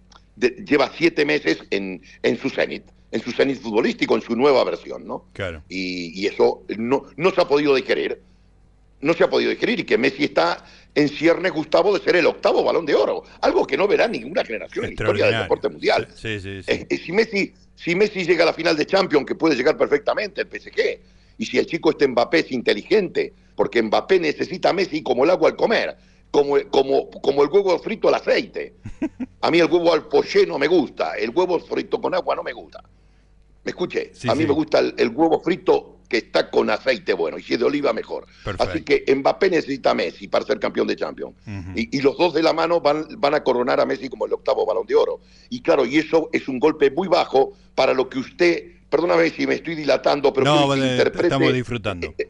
lleva 0.66 0.92
siete 0.98 1.24
meses 1.24 1.60
en, 1.70 2.02
en 2.24 2.38
su 2.38 2.50
cenit, 2.50 2.84
en 3.10 3.22
su 3.22 3.32
cenit 3.32 3.58
futbolístico, 3.62 4.16
en 4.16 4.22
su 4.22 4.36
nueva 4.36 4.66
versión, 4.66 5.08
¿no? 5.08 5.28
Claro. 5.32 5.64
Y, 5.70 6.28
eso 6.28 6.66
no, 6.78 7.04
no 7.16 7.32
se 7.32 7.40
ha 7.40 7.48
podido 7.48 7.74
digerir, 7.74 8.20
no 9.00 9.14
se 9.14 9.24
ha 9.24 9.30
podido 9.30 9.50
digerir, 9.50 9.80
y 9.80 9.86
que 9.86 9.98
Messi 9.98 10.26
está 10.26 10.66
en 10.94 11.08
ciernes, 11.08 11.54
Gustavo, 11.54 11.98
de 11.98 12.04
ser 12.04 12.18
el 12.18 12.26
octavo 12.26 12.66
balón 12.66 12.86
de 12.86 12.96
oro, 12.96 13.24
algo 13.40 13.66
que 13.66 13.78
no 13.78 13.88
verá 13.88 14.10
ninguna 14.10 14.44
generación 14.44 14.84
en 14.84 14.90
la 14.90 14.94
historia 14.94 15.26
del 15.28 15.42
deporte 15.44 15.70
mundial. 15.70 16.10
Sí, 16.16 16.38
sí, 16.42 16.62
sí. 16.64 16.70
Eh, 16.70 16.86
eh, 16.90 16.98
si, 16.98 17.14
Messi, 17.14 17.54
si 17.78 17.96
Messi 17.96 18.26
llega 18.26 18.44
a 18.44 18.48
la 18.48 18.54
final 18.54 18.76
de 18.76 18.86
Champions, 18.86 19.26
que 19.26 19.36
puede 19.36 19.56
llegar 19.56 19.78
perfectamente, 19.78 20.42
el 20.42 20.48
PSG, 20.48 21.15
y 21.38 21.46
si 21.46 21.58
el 21.58 21.66
chico 21.66 21.92
este 21.92 22.08
Mbappé 22.08 22.40
es 22.40 22.52
inteligente, 22.52 23.34
porque 23.56 23.82
Mbappé 23.82 24.20
necesita 24.20 24.70
a 24.70 24.74
Messi 24.74 25.02
como 25.02 25.24
el 25.24 25.30
agua 25.30 25.50
al 25.50 25.56
comer, 25.56 25.98
como, 26.32 26.58
como, 26.70 27.10
como 27.10 27.44
el 27.44 27.50
huevo 27.50 27.78
frito 27.80 28.08
al 28.10 28.16
aceite. 28.16 28.74
A 29.42 29.52
mí 29.52 29.60
el 29.60 29.72
huevo 29.72 29.94
al 29.94 30.08
poché 30.08 30.46
no 30.46 30.58
me 30.58 30.68
gusta, 30.68 31.14
el 31.18 31.30
huevo 31.30 31.60
frito 31.60 32.02
con 32.02 32.14
agua 32.14 32.36
no 32.36 32.44
me 32.44 32.54
gusta. 32.54 32.84
¿Me 33.64 33.72
escuché? 33.72 34.12
a 34.28 34.36
mí 34.36 34.46
me 34.46 34.54
gusta 34.54 34.80
el, 34.80 35.10
huevo 35.10 35.42
frito 35.42 35.98
que 36.08 36.18
está 36.18 36.52
con 36.52 36.70
aceite 36.70 37.14
bueno, 37.14 37.40
y 37.40 37.42
si 37.42 37.54
es 37.54 37.60
de 37.60 37.66
oliva 37.66 37.94
mejor. 37.94 38.28
Así 38.60 38.84
que 38.84 39.04
Mbappé 39.14 39.50
necesita 39.50 39.92
a 39.92 39.94
Messi 39.96 40.28
para 40.28 40.46
ser 40.46 40.60
campeón 40.60 40.88
de 40.88 40.96
Champions. 40.96 41.36
y, 41.76 41.98
y, 41.98 42.02
los 42.02 42.18
dos 42.18 42.34
de 42.34 42.44
la 42.44 42.54
mano 42.54 42.80
van, 42.80 43.08
van 43.18 43.34
a 43.34 43.44
coronar 43.44 43.80
a 43.80 43.86
Messi 43.86 44.08
como 44.08 44.26
el 44.26 44.34
octavo 44.34 44.66
balón 44.66 44.86
de 44.86 44.96
oro. 44.96 45.20
Y 45.50 45.62
claro, 45.62 45.86
y 45.86 45.98
eso 45.98 46.30
es 46.32 46.48
un 46.48 46.60
golpe 46.60 46.92
muy 46.92 47.08
bajo 47.08 47.54
para 47.74 47.94
lo 47.94 48.08
que 48.08 48.20
usted 48.20 48.75
perdóname 48.90 49.30
si 49.30 49.48
me 49.48 49.56
estoy 49.56 49.76
dilatando, 49.76 50.34
pero 50.34 50.46
no, 50.46 50.74
que 50.74 50.80
interprete, 50.80 51.28
estamos 51.28 51.54
disfrutando. 51.54 52.08
Eh, 52.18 52.30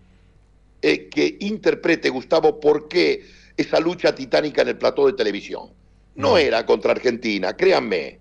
eh, 0.81 1.09
que 1.09 1.37
interprete, 1.39 2.09
Gustavo, 2.09 2.59
por 2.59 2.87
qué 2.87 3.23
esa 3.57 3.79
lucha 3.79 4.13
titánica 4.13 4.61
en 4.61 4.69
el 4.69 4.77
plató 4.77 5.07
de 5.07 5.13
televisión. 5.13 5.69
No, 6.15 6.37
era 6.37 6.65
contra 6.65 6.91
Argentina, 6.91 7.55
créanme. 7.57 8.19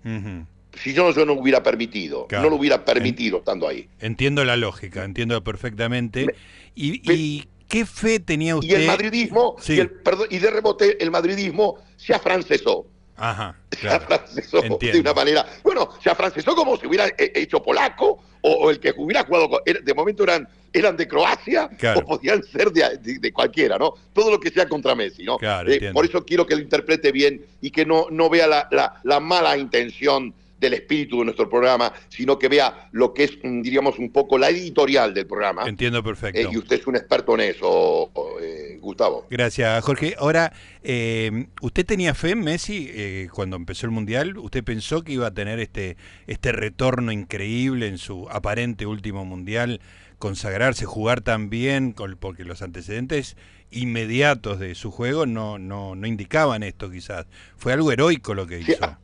Si 0.81 0.93
yo 0.93 1.05
no, 1.05 1.11
yo 1.11 1.25
no 1.25 1.33
hubiera 1.33 1.63
permitido, 1.63 2.27
no 2.29 2.49
lo 2.49 2.57
hubiera 2.57 2.83
permitido 2.83 3.37
estando 3.37 3.67
ahí. 3.67 3.87
Entiendo 3.99 4.43
la 4.43 4.57
lógica, 4.57 5.05
entiendo 5.05 5.41
perfectamente. 5.43 6.35
y, 6.75 7.47
qué 7.67 7.85
fe 7.85 8.19
tenía 8.19 8.55
usted? 8.55 8.69
Y 8.69 8.81
el 8.81 8.87
madridismo, 8.87 9.55
y, 9.67 9.79
el, 9.79 9.89
perdón, 9.89 10.27
y 10.29 10.37
de 10.37 10.51
rebote, 10.51 11.03
el 11.03 11.11
madridismo 11.11 11.77
se 11.97 12.13
afrancesó. 12.13 12.85
Ajá, 13.17 13.55
se 13.79 13.87
afrancesó 13.89 14.61
de 14.61 14.99
una 14.99 15.13
manera. 15.13 15.45
Bueno, 15.63 15.89
se 16.03 16.09
afrancesó 16.09 16.55
como 16.55 16.77
si 16.77 16.87
hubiera 16.87 17.07
hecho 17.17 17.61
polaco 17.61 18.23
o, 18.41 18.69
el 18.69 18.79
que 18.79 18.93
hubiera 18.97 19.23
jugado. 19.23 19.61
de 19.65 19.93
momento 19.93 20.23
eran, 20.23 20.47
eran 20.71 20.95
de 20.97 21.07
Croacia 21.07 21.69
o 21.95 22.01
podían 22.01 22.43
ser 22.43 22.71
de, 22.71 23.33
cualquiera, 23.33 23.77
¿no? 23.77 23.93
Todo 24.13 24.31
lo 24.31 24.39
que 24.39 24.51
sea 24.51 24.67
contra 24.67 24.95
Messi, 24.95 25.23
¿no? 25.23 25.37
Eh, 25.41 25.91
por 25.93 26.05
eso 26.05 26.23
quiero 26.23 26.45
que 26.45 26.55
lo 26.55 26.61
interprete 26.61 27.11
bien 27.11 27.45
y 27.61 27.71
que 27.71 27.85
no, 27.85 28.07
no 28.11 28.29
vea 28.29 28.47
la, 28.47 28.67
la, 28.71 28.99
la 29.03 29.19
mala 29.19 29.57
intención 29.57 30.33
del 30.59 30.73
espíritu 30.73 31.19
de 31.19 31.25
nuestro 31.25 31.49
programa, 31.49 31.91
sino 32.09 32.39
que 32.39 32.47
vea 32.47 32.89
lo 32.91 33.13
que 33.13 33.25
es, 33.25 33.37
mm, 33.41 33.61
diríamos, 33.61 33.99
un 33.99 34.11
poco 34.11 34.37
la 34.37 34.49
editorial 34.49 35.13
del 35.13 35.27
programa. 35.27 35.67
Entiendo 35.67 36.03
perfecto. 36.03 36.39
Eh, 36.39 36.49
y 36.51 36.57
usted 36.57 36.79
es 36.79 36.87
un 36.87 36.95
experto 36.95 37.33
en 37.35 37.41
eso, 37.41 38.11
eh, 38.41 38.64
Gustavo. 38.85 39.25
Gracias, 39.29 39.83
Jorge. 39.83 40.15
Ahora, 40.17 40.53
eh, 40.83 41.47
¿usted 41.61 41.85
tenía 41.85 42.13
fe 42.13 42.31
en 42.31 42.41
Messi 42.41 43.27
cuando 43.33 43.55
empezó 43.55 43.85
el 43.85 43.91
Mundial? 43.91 44.37
¿Usted 44.37 44.63
pensó 44.63 45.03
que 45.03 45.13
iba 45.13 45.27
a 45.27 45.33
tener 45.33 45.59
este, 45.59 45.97
este 46.27 46.51
retorno 46.51 47.11
increíble 47.11 47.87
en 47.87 47.97
su 47.97 48.29
aparente 48.29 48.85
último 48.85 49.25
Mundial? 49.25 49.81
consagrarse, 50.17 50.85
jugar 50.85 51.21
tan 51.21 51.49
bien, 51.49 51.93
porque 52.19 52.45
los 52.45 52.61
antecedentes 52.61 53.35
inmediatos 53.71 54.59
de 54.59 54.75
su 54.75 54.91
juego 54.91 55.25
no, 55.25 55.57
no, 55.59 55.95
no 55.95 56.07
indicaban 56.07 56.63
esto 56.63 56.89
quizás. 56.89 57.27
Fue 57.57 57.73
algo 57.73 57.91
heroico 57.91 58.33
lo 58.33 58.47
que 58.47 58.59
hizo. 58.59 58.97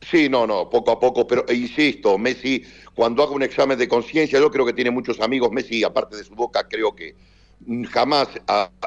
Sí, 0.00 0.28
no, 0.28 0.46
no, 0.46 0.68
poco 0.68 0.90
a 0.90 0.98
poco, 0.98 1.26
pero 1.26 1.46
e 1.48 1.54
insisto, 1.54 2.18
Messi, 2.18 2.64
cuando 2.94 3.22
haga 3.22 3.32
un 3.32 3.42
examen 3.42 3.78
de 3.78 3.86
conciencia, 3.86 4.40
yo 4.40 4.50
creo 4.50 4.66
que 4.66 4.72
tiene 4.72 4.90
muchos 4.90 5.20
amigos, 5.20 5.52
Messi, 5.52 5.84
aparte 5.84 6.16
de 6.16 6.24
su 6.24 6.34
boca, 6.34 6.66
creo 6.68 6.94
que 6.94 7.14
jamás 7.90 8.28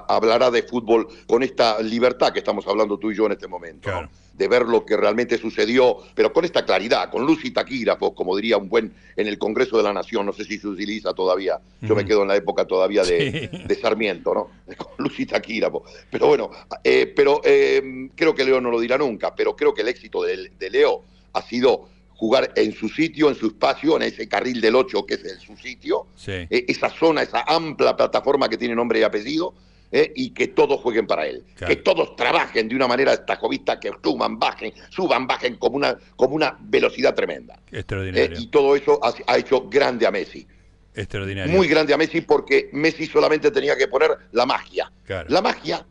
hablará 0.07 0.51
de 0.51 0.63
fútbol 0.63 1.07
con 1.27 1.43
esta 1.43 1.81
libertad 1.81 2.33
que 2.33 2.39
estamos 2.39 2.67
hablando 2.67 2.97
tú 2.97 3.11
y 3.11 3.15
yo 3.15 3.25
en 3.25 3.33
este 3.33 3.47
momento. 3.47 3.89
de 4.33 4.49
ver 4.49 4.63
lo 4.63 4.85
que 4.85 4.97
realmente 4.97 5.37
sucedió, 5.37 5.97
pero 6.13 6.33
con 6.33 6.43
esta 6.43 6.65
claridad, 6.65 7.09
con 7.09 7.25
luz 7.25 7.45
y 7.45 7.51
taquígrafos, 7.51 8.11
como 8.11 8.35
diría 8.35 8.57
un 8.57 8.67
buen 8.67 8.93
en 9.15 9.27
el 9.27 9.37
Congreso 9.37 9.77
de 9.77 9.83
la 9.83 9.93
Nación, 9.93 10.25
no 10.25 10.33
sé 10.33 10.43
si 10.43 10.57
se 10.57 10.67
utiliza 10.67 11.13
todavía, 11.13 11.57
yo 11.81 11.95
me 11.95 12.03
quedo 12.03 12.23
en 12.23 12.27
la 12.27 12.35
época 12.35 12.65
todavía 12.65 13.03
de, 13.03 13.49
de 13.65 13.75
Sarmiento, 13.75 14.33
¿no? 14.33 14.49
Con 14.77 14.91
luz 14.97 15.17
y 15.21 15.25
taquígrafos. 15.25 15.83
Pero 16.11 16.27
bueno, 16.27 16.51
eh, 16.83 17.13
pero 17.15 17.39
eh, 17.45 18.09
creo 18.13 18.35
que 18.35 18.43
Leo 18.43 18.59
no 18.59 18.71
lo 18.71 18.79
dirá 18.81 18.97
nunca, 18.97 19.33
pero 19.33 19.55
creo 19.55 19.73
que 19.73 19.83
el 19.83 19.87
éxito 19.87 20.21
de, 20.23 20.51
de 20.59 20.69
Leo 20.69 21.03
ha 21.31 21.41
sido 21.41 21.87
jugar 22.15 22.51
en 22.55 22.73
su 22.73 22.89
sitio, 22.89 23.29
en 23.29 23.35
su 23.35 23.47
espacio, 23.47 23.97
en 23.97 24.03
ese 24.03 24.27
carril 24.27 24.61
del 24.61 24.75
8 24.75 25.05
que 25.05 25.15
es 25.15 25.25
el, 25.25 25.39
su 25.39 25.55
sitio, 25.57 26.07
eh, 26.27 26.65
esa 26.67 26.89
zona, 26.89 27.21
esa 27.21 27.41
amplia 27.41 27.95
plataforma 27.95 28.49
que 28.49 28.57
tiene 28.57 28.75
nombre 28.75 28.99
y 28.99 29.03
apellido, 29.03 29.53
eh, 29.91 30.11
y 30.15 30.31
que 30.31 30.47
todos 30.47 30.81
jueguen 30.81 31.07
para 31.07 31.27
él. 31.27 31.43
Que 31.55 31.77
todos 31.77 32.15
trabajen 32.15 32.67
de 32.67 32.75
una 32.75 32.87
manera 32.87 33.13
estajovista, 33.13 33.79
que 33.79 33.91
suban, 34.03 34.39
bajen, 34.39 34.73
suban, 34.89 35.27
bajen 35.27 35.57
como 35.57 35.77
una, 35.77 35.97
como 36.15 36.35
una 36.35 36.57
velocidad 36.59 37.13
tremenda. 37.13 37.59
Extraordinario. 37.71 38.35
Eh, 38.35 38.41
y 38.41 38.47
todo 38.47 38.75
eso 38.75 38.99
ha, 39.03 39.37
hecho 39.37 39.69
grande 39.69 40.07
a 40.07 40.11
Messi. 40.11 40.47
Extraordinario. 40.93 41.53
Muy 41.53 41.67
grande 41.67 41.93
a 41.93 41.97
Messi 41.97 42.21
porque 42.21 42.69
Messi 42.73 43.05
solamente 43.05 43.51
tenía 43.51 43.75
que 43.77 43.87
poner 43.87 44.11
la 44.31 44.45
magia. 44.45 44.91
La 45.27 45.41
magia. 45.41 45.85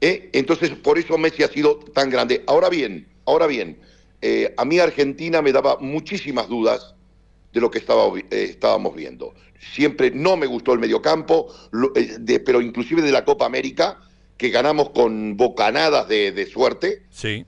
entonces, 0.00 0.70
por 0.70 0.98
eso 0.98 1.18
Messi 1.18 1.42
ha 1.42 1.48
sido 1.48 1.78
tan 1.78 2.10
grande. 2.10 2.44
Ahora 2.46 2.68
bien, 2.68 3.08
ahora 3.24 3.46
bien, 3.46 3.78
eh, 4.20 4.54
a 4.56 4.64
mí 4.64 4.78
Argentina 4.78 5.42
me 5.42 5.52
daba 5.52 5.78
muchísimas 5.78 6.48
dudas 6.48 6.94
de 7.52 7.60
lo 7.60 7.70
que 7.70 7.78
estaba, 7.78 8.06
eh, 8.18 8.24
estábamos 8.30 8.94
viendo. 8.94 9.34
Siempre 9.74 10.10
no 10.10 10.36
me 10.36 10.46
gustó 10.46 10.72
el 10.72 10.78
mediocampo, 10.78 11.52
eh, 11.94 12.40
pero 12.44 12.60
inclusive 12.60 13.02
de 13.02 13.12
la 13.12 13.24
Copa 13.24 13.46
América, 13.46 13.98
que 14.36 14.50
ganamos 14.50 14.90
con 14.90 15.36
bocanadas 15.36 16.08
de, 16.08 16.46
suerte. 16.46 17.02
Sí. 17.10 17.44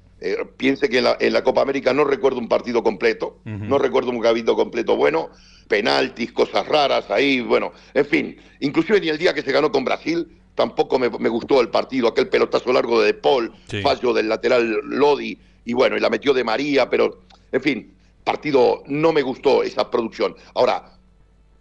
piense 0.56 0.88
que 0.88 0.98
en 0.98 1.32
la, 1.32 1.44
Copa 1.44 1.62
América 1.62 1.92
no 1.92 2.04
recuerdo 2.04 2.38
un 2.38 2.48
partido 2.48 2.82
completo, 2.82 3.38
no 3.44 3.78
recuerdo 3.78 4.10
un 4.10 4.18
gabito 4.18 4.56
completo 4.56 4.96
bueno, 4.96 5.30
penaltis, 5.68 6.32
cosas 6.32 6.66
raras 6.66 7.08
ahí, 7.10 7.40
bueno, 7.40 7.72
en 7.94 8.06
fin, 8.06 8.36
inclusive 8.58 9.00
ni 9.00 9.08
el 9.08 9.18
día 9.18 9.32
que 9.32 9.42
se 9.42 9.52
ganó 9.52 9.70
con 9.70 9.84
Brasil, 9.84 10.26
tampoco 10.56 10.98
me, 10.98 11.08
gustó 11.08 11.60
el 11.60 11.68
partido, 11.68 12.08
aquel 12.08 12.28
pelotazo 12.28 12.72
largo 12.72 13.00
de 13.00 13.14
Paul, 13.14 13.52
fallo 13.82 14.12
del 14.12 14.28
lateral 14.28 14.80
Lodi, 14.84 15.38
y 15.64 15.72
bueno, 15.72 15.96
y 15.96 16.00
la 16.00 16.10
metió 16.10 16.32
de 16.32 16.44
María, 16.44 16.88
pero, 16.88 17.22
en 17.52 17.62
fin, 17.62 17.94
partido, 18.24 18.82
no 18.86 19.12
me 19.12 19.22
gustó 19.22 19.62
esa 19.62 19.90
producción. 19.90 20.34
Ahora, 20.54 20.98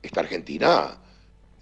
esta 0.02 0.22
Argentina 0.22 0.98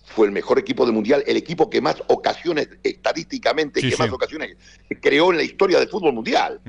fue 0.05 0.27
el 0.27 0.31
mejor 0.31 0.57
equipo 0.59 0.85
del 0.85 0.93
Mundial, 0.93 1.23
el 1.27 1.37
equipo 1.37 1.69
que 1.69 1.81
más 1.81 2.01
ocasiones, 2.07 2.69
estadísticamente, 2.83 3.81
que 3.81 3.97
más 3.97 4.11
ocasiones 4.11 4.55
creó 5.01 5.31
en 5.31 5.37
la 5.37 5.43
historia 5.43 5.79
del 5.79 5.89
fútbol 5.89 6.13
mundial. 6.13 6.61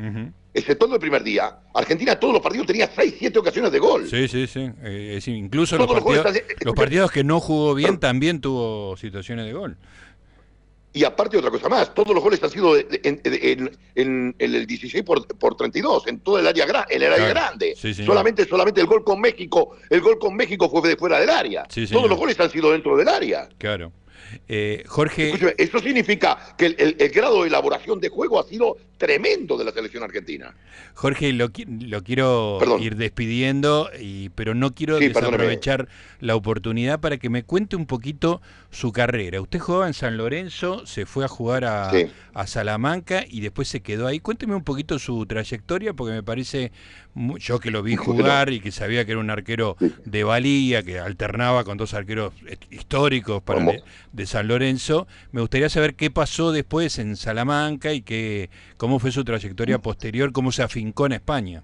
Excepto 0.54 0.86
en 0.86 0.94
el 0.94 0.98
primer 0.98 1.22
día, 1.22 1.56
Argentina 1.72 2.18
todos 2.18 2.34
los 2.34 2.42
partidos 2.42 2.66
tenía 2.66 2.90
6, 2.92 3.14
7 3.18 3.38
ocasiones 3.38 3.70
de 3.70 3.78
gol. 3.78 4.08
Sí, 4.08 4.26
sí, 4.26 4.46
sí. 4.46 4.68
Eh, 4.82 5.20
incluso 5.26 5.76
los, 5.76 5.86
partidos, 5.86 6.42
los 6.62 6.74
partidos 6.74 7.12
que 7.12 7.22
no 7.22 7.38
jugó 7.38 7.74
bien 7.74 7.98
también 7.98 8.40
tuvo 8.40 8.96
situaciones 8.96 9.46
de 9.46 9.52
gol. 9.52 9.76
Y 10.98 11.04
aparte 11.04 11.36
otra 11.36 11.52
cosa 11.52 11.68
más, 11.68 11.94
todos 11.94 12.12
los 12.12 12.20
goles 12.20 12.42
han 12.42 12.50
sido 12.50 12.76
en, 12.76 14.34
el 14.36 14.66
16 14.66 15.04
por, 15.04 15.24
por 15.38 15.54
32, 15.54 16.08
en 16.08 16.18
todo 16.18 16.40
el 16.40 16.46
área, 16.48 16.64
en 16.88 17.02
el 17.02 17.12
área 17.12 17.28
grande. 17.28 17.76
solamente, 18.04 18.44
solamente 18.48 18.80
el 18.80 18.88
gol 18.88 19.04
con 19.04 19.20
México, 19.20 19.76
el 19.90 20.00
gol 20.00 20.18
con 20.18 20.34
México 20.34 20.68
fue 20.68 20.88
de 20.88 20.96
fuera 20.96 21.20
del 21.20 21.30
área. 21.30 21.68
todos 21.92 22.10
los 22.10 22.18
goles 22.18 22.40
han 22.40 22.50
sido 22.50 22.72
dentro 22.72 22.96
del 22.96 23.06
área. 23.06 23.48
Claro. 23.58 23.92
Eh, 24.48 24.82
Jorge. 24.88 25.54
eso 25.56 25.78
significa 25.78 26.56
que 26.58 26.66
el, 26.66 27.10
grado 27.10 27.42
de 27.42 27.48
elaboración 27.48 28.00
de 28.00 28.08
juego 28.08 28.40
ha 28.40 28.44
sido 28.44 28.76
tremendo 28.98 29.56
de 29.56 29.64
la 29.64 29.72
selección 29.72 30.02
argentina. 30.02 30.54
Jorge, 30.94 31.32
lo, 31.32 31.50
lo 31.66 32.02
quiero 32.02 32.58
ir 32.80 32.96
despidiendo, 32.96 33.88
y, 33.98 34.28
pero 34.30 34.54
no 34.54 34.74
quiero 34.74 34.98
desaprovechar 34.98 35.88
la 36.20 36.34
oportunidad 36.34 37.00
para 37.00 37.16
que 37.16 37.30
me 37.30 37.44
cuente 37.44 37.76
un 37.76 37.86
poquito 37.86 38.42
su 38.70 38.92
carrera. 38.92 39.40
Usted 39.40 39.60
jugaba 39.60 39.86
en 39.86 39.94
San 39.94 40.16
Lorenzo, 40.16 40.84
se 40.86 41.06
fue 41.06 41.24
a 41.24 41.28
jugar 41.28 41.64
a, 41.64 41.90
a 42.34 42.46
Salamanca 42.46 43.24
y 43.28 43.40
después 43.40 43.68
se 43.68 43.80
quedó 43.80 44.06
ahí. 44.06 44.18
Cuénteme 44.20 44.54
un 44.54 44.64
poquito 44.64 44.98
su 44.98 45.24
trayectoria, 45.26 45.94
porque 45.94 46.14
me 46.14 46.22
parece, 46.22 46.72
yo 47.38 47.60
que 47.60 47.70
lo 47.70 47.82
vi 47.82 47.96
jugar 47.96 48.52
y 48.52 48.60
que 48.60 48.72
sabía 48.72 49.04
que 49.04 49.12
era 49.12 49.20
un 49.20 49.30
arquero 49.30 49.76
de 50.04 50.24
valía, 50.24 50.82
que 50.82 50.98
alternaba 50.98 51.62
con 51.64 51.78
dos 51.78 51.94
arqueros 51.94 52.32
históricos 52.70 53.42
para 53.42 53.64
de, 54.12 54.26
San 54.26 54.48
Lorenzo, 54.48 55.06
me 55.30 55.40
gustaría 55.40 55.68
saber 55.68 55.94
qué 55.94 56.10
pasó 56.10 56.52
después 56.52 56.98
en 56.98 57.16
Salamanca 57.16 57.92
y 57.92 58.02
que, 58.02 58.50
cómo 58.76 58.87
fue 58.98 59.10
su 59.10 59.24
trayectoria 59.24 59.78
posterior, 59.80 60.32
cómo 60.32 60.52
se 60.52 60.62
afincó 60.62 61.06
en 61.06 61.12
España. 61.12 61.62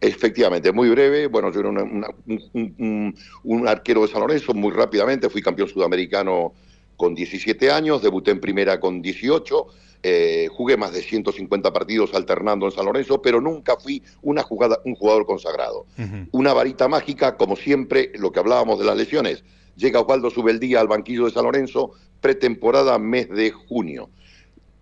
Efectivamente, 0.00 0.72
muy 0.72 0.88
breve. 0.90 1.26
Bueno, 1.26 1.52
yo 1.52 1.60
era 1.60 1.70
un, 1.70 3.68
arquero 3.68 4.02
de 4.02 4.08
San 4.08 4.20
Lorenzo, 4.20 4.54
muy 4.54 4.70
rápidamente 4.70 5.28
fui 5.28 5.42
campeón 5.42 5.68
sudamericano 5.68 6.52
con 6.96 7.14
17 7.14 7.70
años, 7.70 8.02
debuté 8.02 8.30
en 8.30 8.40
primera 8.40 8.78
con 8.78 9.02
18, 9.02 9.66
eh, 10.02 10.48
jugué 10.52 10.76
más 10.76 10.92
de 10.92 11.02
150 11.02 11.72
partidos 11.72 12.14
alternando 12.14 12.66
en 12.66 12.72
San 12.72 12.84
Lorenzo, 12.84 13.20
pero 13.20 13.40
nunca 13.40 13.76
fui 13.76 14.02
una 14.22 14.42
jugada, 14.42 14.78
un 14.84 14.94
jugador 14.94 15.26
consagrado. 15.26 15.86
Una 16.30 16.52
varita 16.52 16.86
mágica, 16.88 17.36
como 17.36 17.56
siempre, 17.56 18.12
lo 18.14 18.30
que 18.30 18.38
hablábamos 18.40 18.78
de 18.78 18.84
las 18.84 18.96
lesiones. 18.96 19.42
Llega 19.76 20.00
Osvaldo 20.00 20.30
Subeldía 20.30 20.80
al 20.80 20.88
banquillo 20.88 21.24
de 21.24 21.32
San 21.32 21.44
Lorenzo, 21.44 21.92
pretemporada 22.20 22.98
mes 22.98 23.28
de 23.28 23.50
junio. 23.50 24.10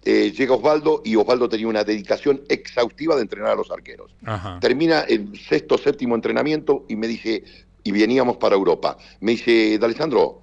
Eh, 0.08 0.30
llega 0.30 0.54
Osvaldo 0.54 1.02
y 1.04 1.16
Osvaldo 1.16 1.48
tenía 1.48 1.66
una 1.66 1.82
dedicación 1.82 2.40
exhaustiva 2.48 3.16
de 3.16 3.22
entrenar 3.22 3.50
a 3.50 3.54
los 3.56 3.72
arqueros. 3.72 4.14
Termina 4.60 5.00
el 5.00 5.36
sexto, 5.36 5.76
séptimo 5.76 6.14
entrenamiento 6.14 6.84
y 6.88 6.94
me 6.94 7.08
dice, 7.08 7.42
y 7.82 7.90
veníamos 7.90 8.36
para 8.36 8.54
Europa. 8.54 8.96
Me 9.18 9.32
dice, 9.32 9.76
D'Alessandro, 9.80 10.42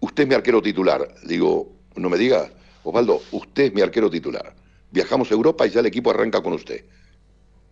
usted 0.00 0.24
es 0.24 0.28
mi 0.28 0.34
arquero 0.34 0.60
titular. 0.60 1.08
Digo, 1.24 1.72
no 1.94 2.10
me 2.10 2.18
digas, 2.18 2.50
Osvaldo, 2.84 3.22
usted 3.32 3.64
es 3.64 3.74
mi 3.74 3.80
arquero 3.80 4.10
titular. 4.10 4.54
Viajamos 4.90 5.30
a 5.30 5.34
Europa 5.34 5.66
y 5.66 5.70
ya 5.70 5.80
el 5.80 5.86
equipo 5.86 6.10
arranca 6.10 6.42
con 6.42 6.52
usted. 6.52 6.84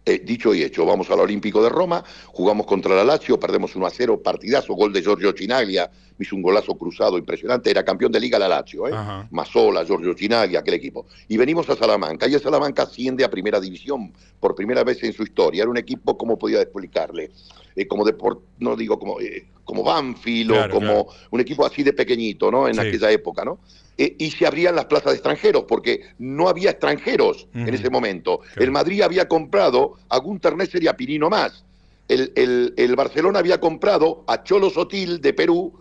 Eh, 0.06 0.20
dicho 0.22 0.54
y 0.54 0.62
hecho, 0.62 0.84
vamos 0.84 1.10
al 1.10 1.20
Olímpico 1.20 1.62
de 1.62 1.70
Roma, 1.70 2.04
jugamos 2.26 2.66
contra 2.66 2.94
la 2.94 3.04
Lazio, 3.04 3.40
perdemos 3.40 3.74
1 3.74 3.86
a 3.86 3.90
0, 3.90 4.20
partidazo, 4.22 4.74
gol 4.74 4.92
de 4.92 5.00
Giorgio 5.00 5.32
Chinaglia, 5.32 5.90
hizo 6.18 6.36
un 6.36 6.42
golazo 6.42 6.74
cruzado 6.74 7.16
impresionante, 7.16 7.70
era 7.70 7.82
campeón 7.82 8.12
de 8.12 8.20
liga 8.20 8.38
la 8.38 8.46
Lazio, 8.46 8.86
¿eh? 8.86 8.92
Mazola, 9.30 9.82
Giorgio 9.82 10.12
Chinaglia, 10.12 10.58
aquel 10.58 10.74
equipo. 10.74 11.06
Y 11.26 11.38
venimos 11.38 11.70
a 11.70 11.76
Salamanca, 11.76 12.28
y 12.28 12.34
el 12.34 12.42
Salamanca 12.42 12.82
asciende 12.82 13.24
a 13.24 13.30
primera 13.30 13.58
división 13.58 14.12
por 14.38 14.54
primera 14.54 14.84
vez 14.84 15.02
en 15.04 15.14
su 15.14 15.22
historia. 15.22 15.62
Era 15.62 15.70
un 15.70 15.78
equipo, 15.78 16.18
¿cómo 16.18 16.38
podía 16.38 16.60
explicarle? 16.60 17.30
Eh, 17.74 17.86
como 17.86 18.04
deport, 18.04 18.42
no 18.58 18.76
digo 18.76 18.98
como, 18.98 19.20
eh, 19.20 19.46
como 19.74 19.82
Banfield 19.82 20.52
o 20.52 20.70
como 20.70 21.08
un 21.30 21.40
equipo 21.40 21.66
así 21.66 21.82
de 21.82 21.92
pequeñito, 21.92 22.50
¿no? 22.50 22.68
En 22.68 22.78
aquella 22.78 23.10
época, 23.10 23.44
¿no? 23.44 23.58
Eh, 23.98 24.16
y 24.18 24.30
se 24.30 24.46
abrían 24.46 24.74
las 24.74 24.86
plazas 24.86 25.12
de 25.12 25.14
extranjeros, 25.14 25.64
porque 25.68 26.02
no 26.18 26.48
había 26.48 26.70
extranjeros 26.70 27.48
en 27.54 27.74
ese 27.74 27.90
momento. 27.90 28.40
El 28.56 28.70
Madrid 28.70 29.02
había 29.02 29.28
comprado 29.28 29.98
a 30.08 30.18
Gunter 30.18 30.56
Nesser 30.56 30.82
y 30.82 30.88
a 30.88 30.96
Pirino 30.96 31.28
más. 31.28 31.64
El, 32.08 32.74
el, 32.76 32.96
Barcelona 32.96 33.38
había 33.38 33.60
comprado 33.60 34.24
a 34.26 34.42
Cholo 34.42 34.68
Sotil 34.70 35.20
de 35.20 35.32
Perú 35.32 35.72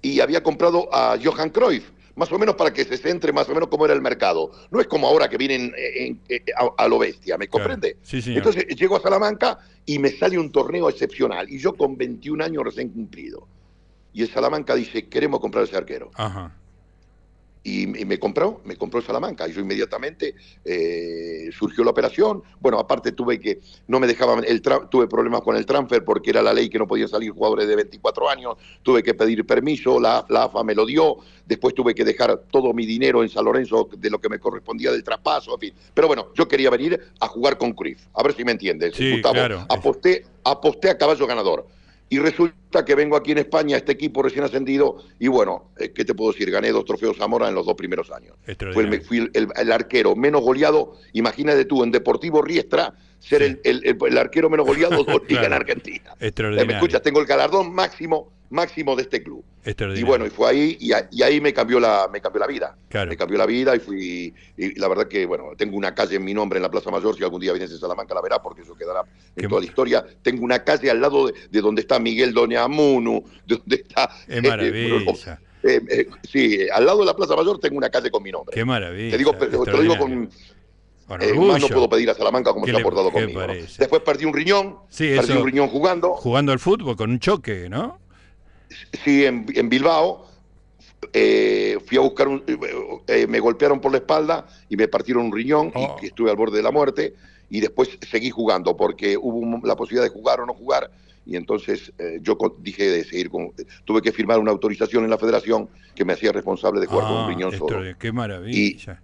y 0.00 0.20
había 0.20 0.42
comprado 0.42 0.88
a 0.92 1.18
Johan 1.22 1.50
Cruyff, 1.50 1.90
más 2.16 2.32
o 2.32 2.38
menos 2.38 2.56
para 2.56 2.72
que 2.72 2.84
se 2.84 2.96
centre 2.96 3.32
más 3.32 3.48
o 3.48 3.54
menos 3.54 3.68
cómo 3.68 3.84
era 3.84 3.94
el 3.94 4.02
mercado. 4.02 4.50
No 4.70 4.80
es 4.80 4.86
como 4.86 5.06
ahora 5.06 5.28
que 5.28 5.36
vienen 5.36 5.72
eh, 5.76 6.16
eh, 6.28 6.44
a, 6.76 6.88
lo 6.88 6.98
bestia, 6.98 7.38
¿me 7.38 7.48
comprende? 7.48 7.98
Entonces 8.10 8.66
llego 8.76 8.96
a 8.96 9.00
Salamanca 9.00 9.58
y 9.84 9.98
me 9.98 10.10
sale 10.10 10.38
un 10.38 10.50
torneo 10.50 10.88
excepcional, 10.88 11.48
y 11.48 11.58
yo 11.58 11.74
con 11.74 11.96
21 11.96 12.42
años 12.42 12.64
recién 12.64 12.88
cumplido. 12.88 13.46
Y 14.12 14.22
el 14.22 14.30
Salamanca 14.30 14.74
dice, 14.74 15.08
queremos 15.08 15.40
comprar 15.40 15.64
ese 15.64 15.76
arquero. 15.76 16.10
Ajá 16.14 16.52
y, 17.66 17.86
me 17.86 18.18
compró, 18.20 18.60
me 18.64 18.76
compró 18.76 19.02
Salamanca. 19.02 19.48
Y 19.48 19.52
yo 19.52 19.60
inmediatamente 19.60 20.36
eh, 20.64 21.50
surgió 21.50 21.82
la 21.82 21.90
operación. 21.90 22.44
Bueno, 22.60 22.78
aparte 22.78 23.10
tuve 23.10 23.40
que, 23.40 23.58
no 23.88 23.98
me 23.98 24.06
dejaban, 24.06 24.44
el 24.46 24.62
tuve 24.62 25.08
problemas 25.08 25.40
con 25.40 25.56
el 25.56 25.66
transfer 25.66 26.04
porque 26.04 26.30
era 26.30 26.42
la 26.42 26.54
ley 26.54 26.68
que 26.68 26.78
no 26.78 26.86
podían 26.86 27.08
salir 27.08 27.32
jugadores 27.32 27.66
de 27.66 27.74
24 27.74 28.30
años. 28.30 28.54
Tuve 28.84 29.02
que 29.02 29.14
pedir 29.14 29.44
permiso, 29.44 29.98
la, 29.98 30.18
AFA 30.28 30.62
me 30.62 30.76
lo 30.76 30.86
dio. 30.86 31.16
Después 31.44 31.74
tuve 31.74 31.92
que 31.92 32.04
dejar 32.04 32.44
todo 32.52 32.72
mi 32.72 32.86
dinero 32.86 33.24
en 33.24 33.28
San 33.28 33.44
Lorenzo 33.44 33.88
de 33.96 34.10
lo 34.10 34.20
que 34.20 34.28
me 34.28 34.38
correspondía 34.38 34.92
del 34.92 35.02
traspaso, 35.02 35.54
en 35.54 35.60
fin. 35.60 35.74
Pero 35.92 36.06
bueno, 36.06 36.28
yo 36.36 36.46
quería 36.46 36.70
venir 36.70 37.00
a 37.18 37.26
jugar 37.26 37.58
con 37.58 37.72
Cruyff. 37.72 38.06
A 38.14 38.22
ver 38.22 38.34
si 38.34 38.44
me 38.44 38.52
entiendes. 38.52 38.94
Sí, 38.94 39.20
claro. 39.20 39.66
Aposté, 39.68 40.24
aposté 40.44 40.90
a 40.90 40.96
caballo 40.96 41.26
ganador 41.26 41.66
y 42.08 42.18
resulta 42.18 42.84
que 42.84 42.94
vengo 42.94 43.16
aquí 43.16 43.32
en 43.32 43.38
España, 43.38 43.76
este 43.76 43.92
equipo 43.92 44.22
recién 44.22 44.44
ascendido, 44.44 44.98
y 45.18 45.28
bueno, 45.28 45.70
eh, 45.78 45.92
¿qué 45.92 46.04
te 46.04 46.14
puedo 46.14 46.32
decir? 46.32 46.50
Gané 46.50 46.70
dos 46.70 46.84
trofeos 46.84 47.16
Zamora 47.16 47.48
en 47.48 47.54
los 47.54 47.66
dos 47.66 47.74
primeros 47.74 48.10
años. 48.12 48.36
Fue 48.72 48.84
el, 48.84 49.02
fui 49.02 49.30
el, 49.32 49.72
arquero 49.72 50.14
menos 50.14 50.42
goleado, 50.42 50.96
imagínate 51.12 51.64
tú, 51.64 51.82
en 51.82 51.90
Deportivo 51.90 52.42
Riestra, 52.42 52.94
ser 53.18 53.60
el, 53.64 54.18
arquero 54.18 54.48
menos 54.48 54.66
goleado 54.66 55.02
dos 55.02 55.22
ligas 55.28 55.46
en 55.46 55.52
Argentina. 55.52 56.14
Eh, 56.20 56.32
¿Me 56.38 56.74
escuchas? 56.74 57.02
Tengo 57.02 57.20
el 57.20 57.26
galardón 57.26 57.74
máximo 57.74 58.35
máximo 58.50 58.94
de 58.96 59.02
este 59.02 59.22
club. 59.22 59.44
Y 59.96 60.04
bueno, 60.04 60.24
y 60.26 60.30
fue 60.30 60.48
ahí, 60.50 60.76
y, 60.80 60.92
a- 60.92 61.08
y 61.10 61.22
ahí 61.22 61.40
me 61.40 61.52
cambió 61.52 61.80
la, 61.80 62.08
me 62.12 62.20
cambió 62.20 62.38
la 62.40 62.46
vida. 62.46 62.76
Claro. 62.88 63.10
Me 63.10 63.16
cambió 63.16 63.36
la 63.36 63.46
vida 63.46 63.74
y 63.74 63.80
fui, 63.80 64.32
y 64.56 64.78
la 64.78 64.86
verdad 64.88 65.08
que, 65.08 65.26
bueno, 65.26 65.50
tengo 65.56 65.76
una 65.76 65.94
calle 65.94 66.16
en 66.16 66.24
mi 66.24 66.32
nombre 66.34 66.58
en 66.58 66.62
la 66.62 66.70
Plaza 66.70 66.90
Mayor, 66.90 67.16
si 67.16 67.24
algún 67.24 67.40
día 67.40 67.52
vienes 67.52 67.72
a 67.72 67.78
Salamanca 67.78 68.14
la 68.14 68.22
verás, 68.22 68.38
porque 68.42 68.62
eso 68.62 68.76
quedará 68.76 69.00
en 69.00 69.42
Qué 69.42 69.48
toda 69.48 69.60
la 69.60 69.66
historia. 69.66 70.06
Tengo 70.22 70.44
una 70.44 70.62
calle 70.62 70.90
al 70.90 71.00
lado 71.00 71.26
de, 71.26 71.34
de 71.50 71.60
donde 71.60 71.80
está 71.80 71.98
Miguel 71.98 72.32
Doñamunu, 72.32 73.24
de 73.44 73.56
donde 73.56 73.76
está... 73.76 74.08
Es 74.28 74.38
eh, 74.38 74.42
maravilla. 74.48 75.40
eh, 75.64 75.80
eh, 75.90 76.06
sí, 76.30 76.58
al 76.72 76.86
lado 76.86 77.00
de 77.00 77.06
la 77.06 77.16
Plaza 77.16 77.34
Mayor 77.34 77.58
tengo 77.58 77.76
una 77.76 77.90
calle 77.90 78.10
con 78.10 78.22
mi 78.22 78.30
nombre. 78.30 78.54
Qué 78.54 78.64
maravilla. 78.64 79.10
te, 79.10 79.18
digo, 79.18 79.32
te 79.34 79.70
lo 79.72 79.80
digo 79.82 79.98
con, 79.98 80.30
eh, 81.20 81.34
más 81.34 81.60
no 81.60 81.68
puedo 81.68 81.88
pedir 81.88 82.10
a 82.10 82.14
Salamanca 82.14 82.52
como 82.52 82.66
¿Qué 82.66 82.72
se 82.72 82.78
ha 82.78 82.82
portado 82.82 83.10
conmigo. 83.10 83.40
Después 83.78 84.02
perdí 84.02 84.24
un 84.24 84.34
riñón, 84.34 84.76
Sí, 84.88 85.08
perdí 85.14 85.32
eso- 85.32 85.40
un 85.40 85.46
riñón 85.46 85.68
jugando. 85.68 86.14
Jugando 86.14 86.52
al 86.52 86.58
fútbol 86.60 86.96
con 86.96 87.10
un 87.10 87.18
choque, 87.20 87.68
¿no? 87.68 87.98
Sí, 89.04 89.24
en, 89.24 89.46
en 89.54 89.68
Bilbao. 89.68 90.26
eh, 91.12 91.78
fui 91.86 91.98
a 91.98 92.00
buscar 92.00 92.26
un. 92.28 92.42
eh, 93.06 93.26
me 93.26 93.38
golpearon 93.40 93.80
por 93.80 93.92
la 93.92 93.98
espalda 93.98 94.46
y 94.68 94.76
me 94.76 94.88
partieron 94.88 95.26
un 95.26 95.32
riñón 95.32 95.70
Oh. 95.74 95.96
y 96.02 96.06
estuve 96.06 96.30
al 96.30 96.36
borde 96.36 96.56
de 96.56 96.62
la 96.62 96.70
muerte. 96.70 97.14
Y 97.48 97.60
después 97.60 97.90
seguí 98.10 98.30
jugando 98.30 98.76
porque 98.76 99.16
hubo 99.16 99.36
un- 99.38 99.60
la 99.64 99.76
posibilidad 99.76 100.02
de 100.04 100.10
jugar 100.10 100.40
o 100.40 100.46
no 100.46 100.54
jugar. 100.54 100.90
Y 101.24 101.36
entonces 101.36 101.92
eh, 101.98 102.18
yo 102.22 102.36
dije 102.58 102.88
de 102.88 103.04
seguir 103.04 103.30
con. 103.30 103.52
Tuve 103.84 104.00
que 104.02 104.10
firmar 104.12 104.38
una 104.38 104.50
autorización 104.50 105.04
en 105.04 105.10
la 105.10 105.18
federación 105.18 105.68
que 105.94 106.04
me 106.04 106.12
hacía 106.14 106.32
responsable 106.32 106.80
de 106.80 106.86
jugar 106.86 107.04
con 107.06 107.16
un 107.16 107.24
Ah, 107.24 107.28
riñón 107.28 107.52
solo. 107.56 107.80
Qué 107.98 108.12
maravilla. 108.12 109.00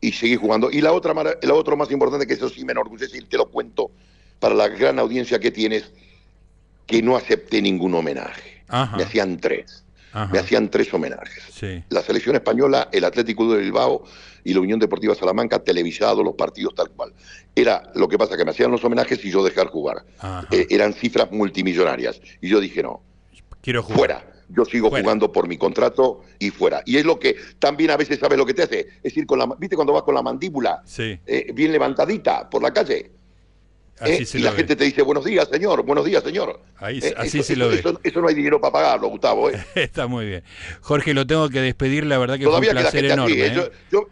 y 0.00 0.12
seguí 0.12 0.36
jugando. 0.36 0.70
Y 0.70 0.80
la 0.80 0.92
otra, 0.92 1.12
la 1.14 1.54
otra 1.54 1.74
más 1.76 1.90
importante, 1.90 2.26
que 2.26 2.34
eso 2.34 2.48
sí 2.48 2.64
me 2.64 2.72
enorgullece 2.72 3.18
y 3.18 3.22
te 3.22 3.36
lo 3.36 3.46
cuento 3.46 3.90
para 4.38 4.54
la 4.54 4.68
gran 4.68 4.98
audiencia 5.00 5.40
que 5.40 5.50
tienes, 5.50 5.90
que 6.86 7.02
no 7.02 7.16
acepté 7.16 7.60
ningún 7.60 7.94
homenaje. 7.94 8.57
Ajá. 8.68 8.96
Me 8.96 9.02
hacían 9.04 9.38
tres. 9.38 9.84
Ajá. 10.12 10.32
Me 10.32 10.38
hacían 10.38 10.70
tres 10.70 10.92
homenajes. 10.94 11.42
Sí. 11.52 11.82
La 11.90 12.02
selección 12.02 12.34
española, 12.36 12.88
el 12.92 13.04
Atlético 13.04 13.52
de 13.52 13.60
Bilbao 13.60 14.04
y 14.44 14.54
la 14.54 14.60
Unión 14.60 14.78
Deportiva 14.78 15.14
Salamanca, 15.14 15.58
televisado 15.58 16.22
los 16.22 16.34
partidos 16.34 16.74
tal 16.74 16.90
cual. 16.90 17.12
Era 17.54 17.82
lo 17.94 18.08
que 18.08 18.16
pasa 18.16 18.36
que 18.36 18.44
me 18.44 18.52
hacían 18.52 18.70
los 18.70 18.82
homenajes 18.84 19.22
y 19.24 19.30
yo 19.30 19.44
dejar 19.44 19.66
jugar. 19.66 20.04
Eh, 20.50 20.66
eran 20.70 20.94
cifras 20.94 21.30
multimillonarias. 21.30 22.20
Y 22.40 22.48
yo 22.48 22.60
dije, 22.60 22.82
no, 22.82 23.02
Quiero 23.60 23.82
jugar. 23.82 23.98
fuera. 23.98 24.32
Yo 24.50 24.64
sigo 24.64 24.88
Fuera. 24.88 25.02
jugando 25.04 25.30
por 25.30 25.46
mi 25.46 25.58
contrato 25.58 26.22
y 26.38 26.48
fuera. 26.48 26.80
Y 26.86 26.96
es 26.96 27.04
lo 27.04 27.18
que 27.18 27.36
también 27.58 27.90
a 27.90 27.98
veces 27.98 28.18
sabes 28.18 28.38
lo 28.38 28.46
que 28.46 28.54
te 28.54 28.62
hace. 28.62 28.80
Es 28.96 29.02
decir, 29.02 29.26
con 29.26 29.38
la, 29.38 29.46
¿viste 29.58 29.76
cuando 29.76 29.92
vas 29.92 30.04
con 30.04 30.14
la 30.14 30.22
mandíbula 30.22 30.80
Sí. 30.86 31.20
eh, 31.26 31.52
bien 31.52 31.70
levantadita 31.70 32.48
por 32.48 32.62
la 32.62 32.72
calle? 32.72 33.10
Así 34.00 34.12
eh, 34.12 34.24
se 34.26 34.38
y 34.38 34.42
la 34.42 34.50
ve. 34.52 34.58
gente 34.58 34.76
te 34.76 34.84
dice, 34.84 35.02
buenos 35.02 35.24
días, 35.24 35.48
señor, 35.50 35.82
buenos 35.84 36.04
días, 36.04 36.22
señor. 36.22 36.60
Ahí- 36.76 37.00
Eh, 37.02 37.14
así 37.16 37.38
eso, 37.38 37.46
se 37.48 37.56
lo 37.56 37.66
eso- 37.72 37.74
ve. 37.74 37.78
Eso, 37.90 38.00
eso 38.04 38.20
no 38.20 38.28
hay 38.28 38.34
dinero 38.34 38.60
para 38.60 38.72
pagarlo, 38.72 39.08
Gustavo. 39.08 39.50
eh. 39.50 39.58
Está 39.74 40.06
muy 40.06 40.26
bien. 40.26 40.42
Jorge, 40.80 41.14
lo 41.14 41.26
tengo 41.26 41.48
que 41.48 41.60
despedir. 41.60 42.06
La 42.06 42.18
verdad 42.18 42.38
que 42.38 42.44
Todavía 42.44 42.70
fue 42.70 42.78
un 42.78 42.82
placer 42.82 43.00
gente 43.00 43.14
enorme. 43.14 43.32
así. 43.42 43.42
eh. 43.42 43.46
¿eh? 43.66 43.70
Yo, 43.90 44.00
yo, 44.02 44.08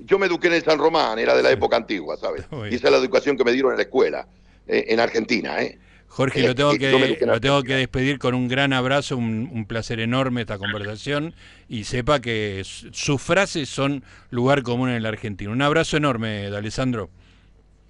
yo 0.00 0.18
me 0.18 0.26
eduqué 0.26 0.46
en 0.48 0.54
el 0.54 0.62
San 0.64 0.78
Román, 0.78 1.18
era 1.18 1.36
de 1.36 1.42
la 1.42 1.50
época 1.50 1.76
antigua, 1.76 2.16
¿sabes? 2.16 2.44
Y 2.70 2.74
esa 2.74 2.86
es 2.88 2.92
la 2.92 2.98
educación 2.98 3.36
que 3.36 3.44
me 3.44 3.52
dieron 3.52 3.72
en 3.72 3.76
la 3.78 3.82
escuela, 3.82 4.26
en 4.66 5.00
Argentina, 5.00 5.60
¿eh? 5.62 5.78
Jorge, 6.10 6.42
lo 6.46 6.54
tengo 6.54 6.72
que, 6.72 7.18
lo 7.26 7.38
tengo 7.40 7.62
que 7.62 7.74
despedir 7.74 8.18
con 8.18 8.34
un 8.34 8.48
gran 8.48 8.72
abrazo, 8.72 9.16
un, 9.18 9.50
un 9.52 9.66
placer 9.66 10.00
enorme 10.00 10.40
esta 10.40 10.56
conversación 10.56 11.34
y 11.68 11.84
sepa 11.84 12.20
que 12.20 12.62
sus 12.64 13.20
frases 13.20 13.68
son 13.68 14.02
lugar 14.30 14.62
común 14.62 14.88
en 14.88 15.02
la 15.02 15.10
Argentina. 15.10 15.50
Un 15.50 15.60
abrazo 15.60 15.98
enorme, 15.98 16.46
Alessandro. 16.46 17.10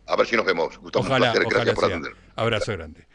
A 0.09 0.17
ver 0.17 0.27
si 0.27 0.37
nos 0.37 0.45
vemos, 0.47 0.77
Gustavo. 0.79 1.05
un 1.05 1.11
Ojalá, 1.11 1.33
placer, 1.33 1.47
ojalá 1.47 1.65
gracias 1.65 1.75
por 1.75 1.85
sea. 1.87 1.97
atender. 1.97 2.17
Abrazo 2.37 2.73
grande. 2.73 3.07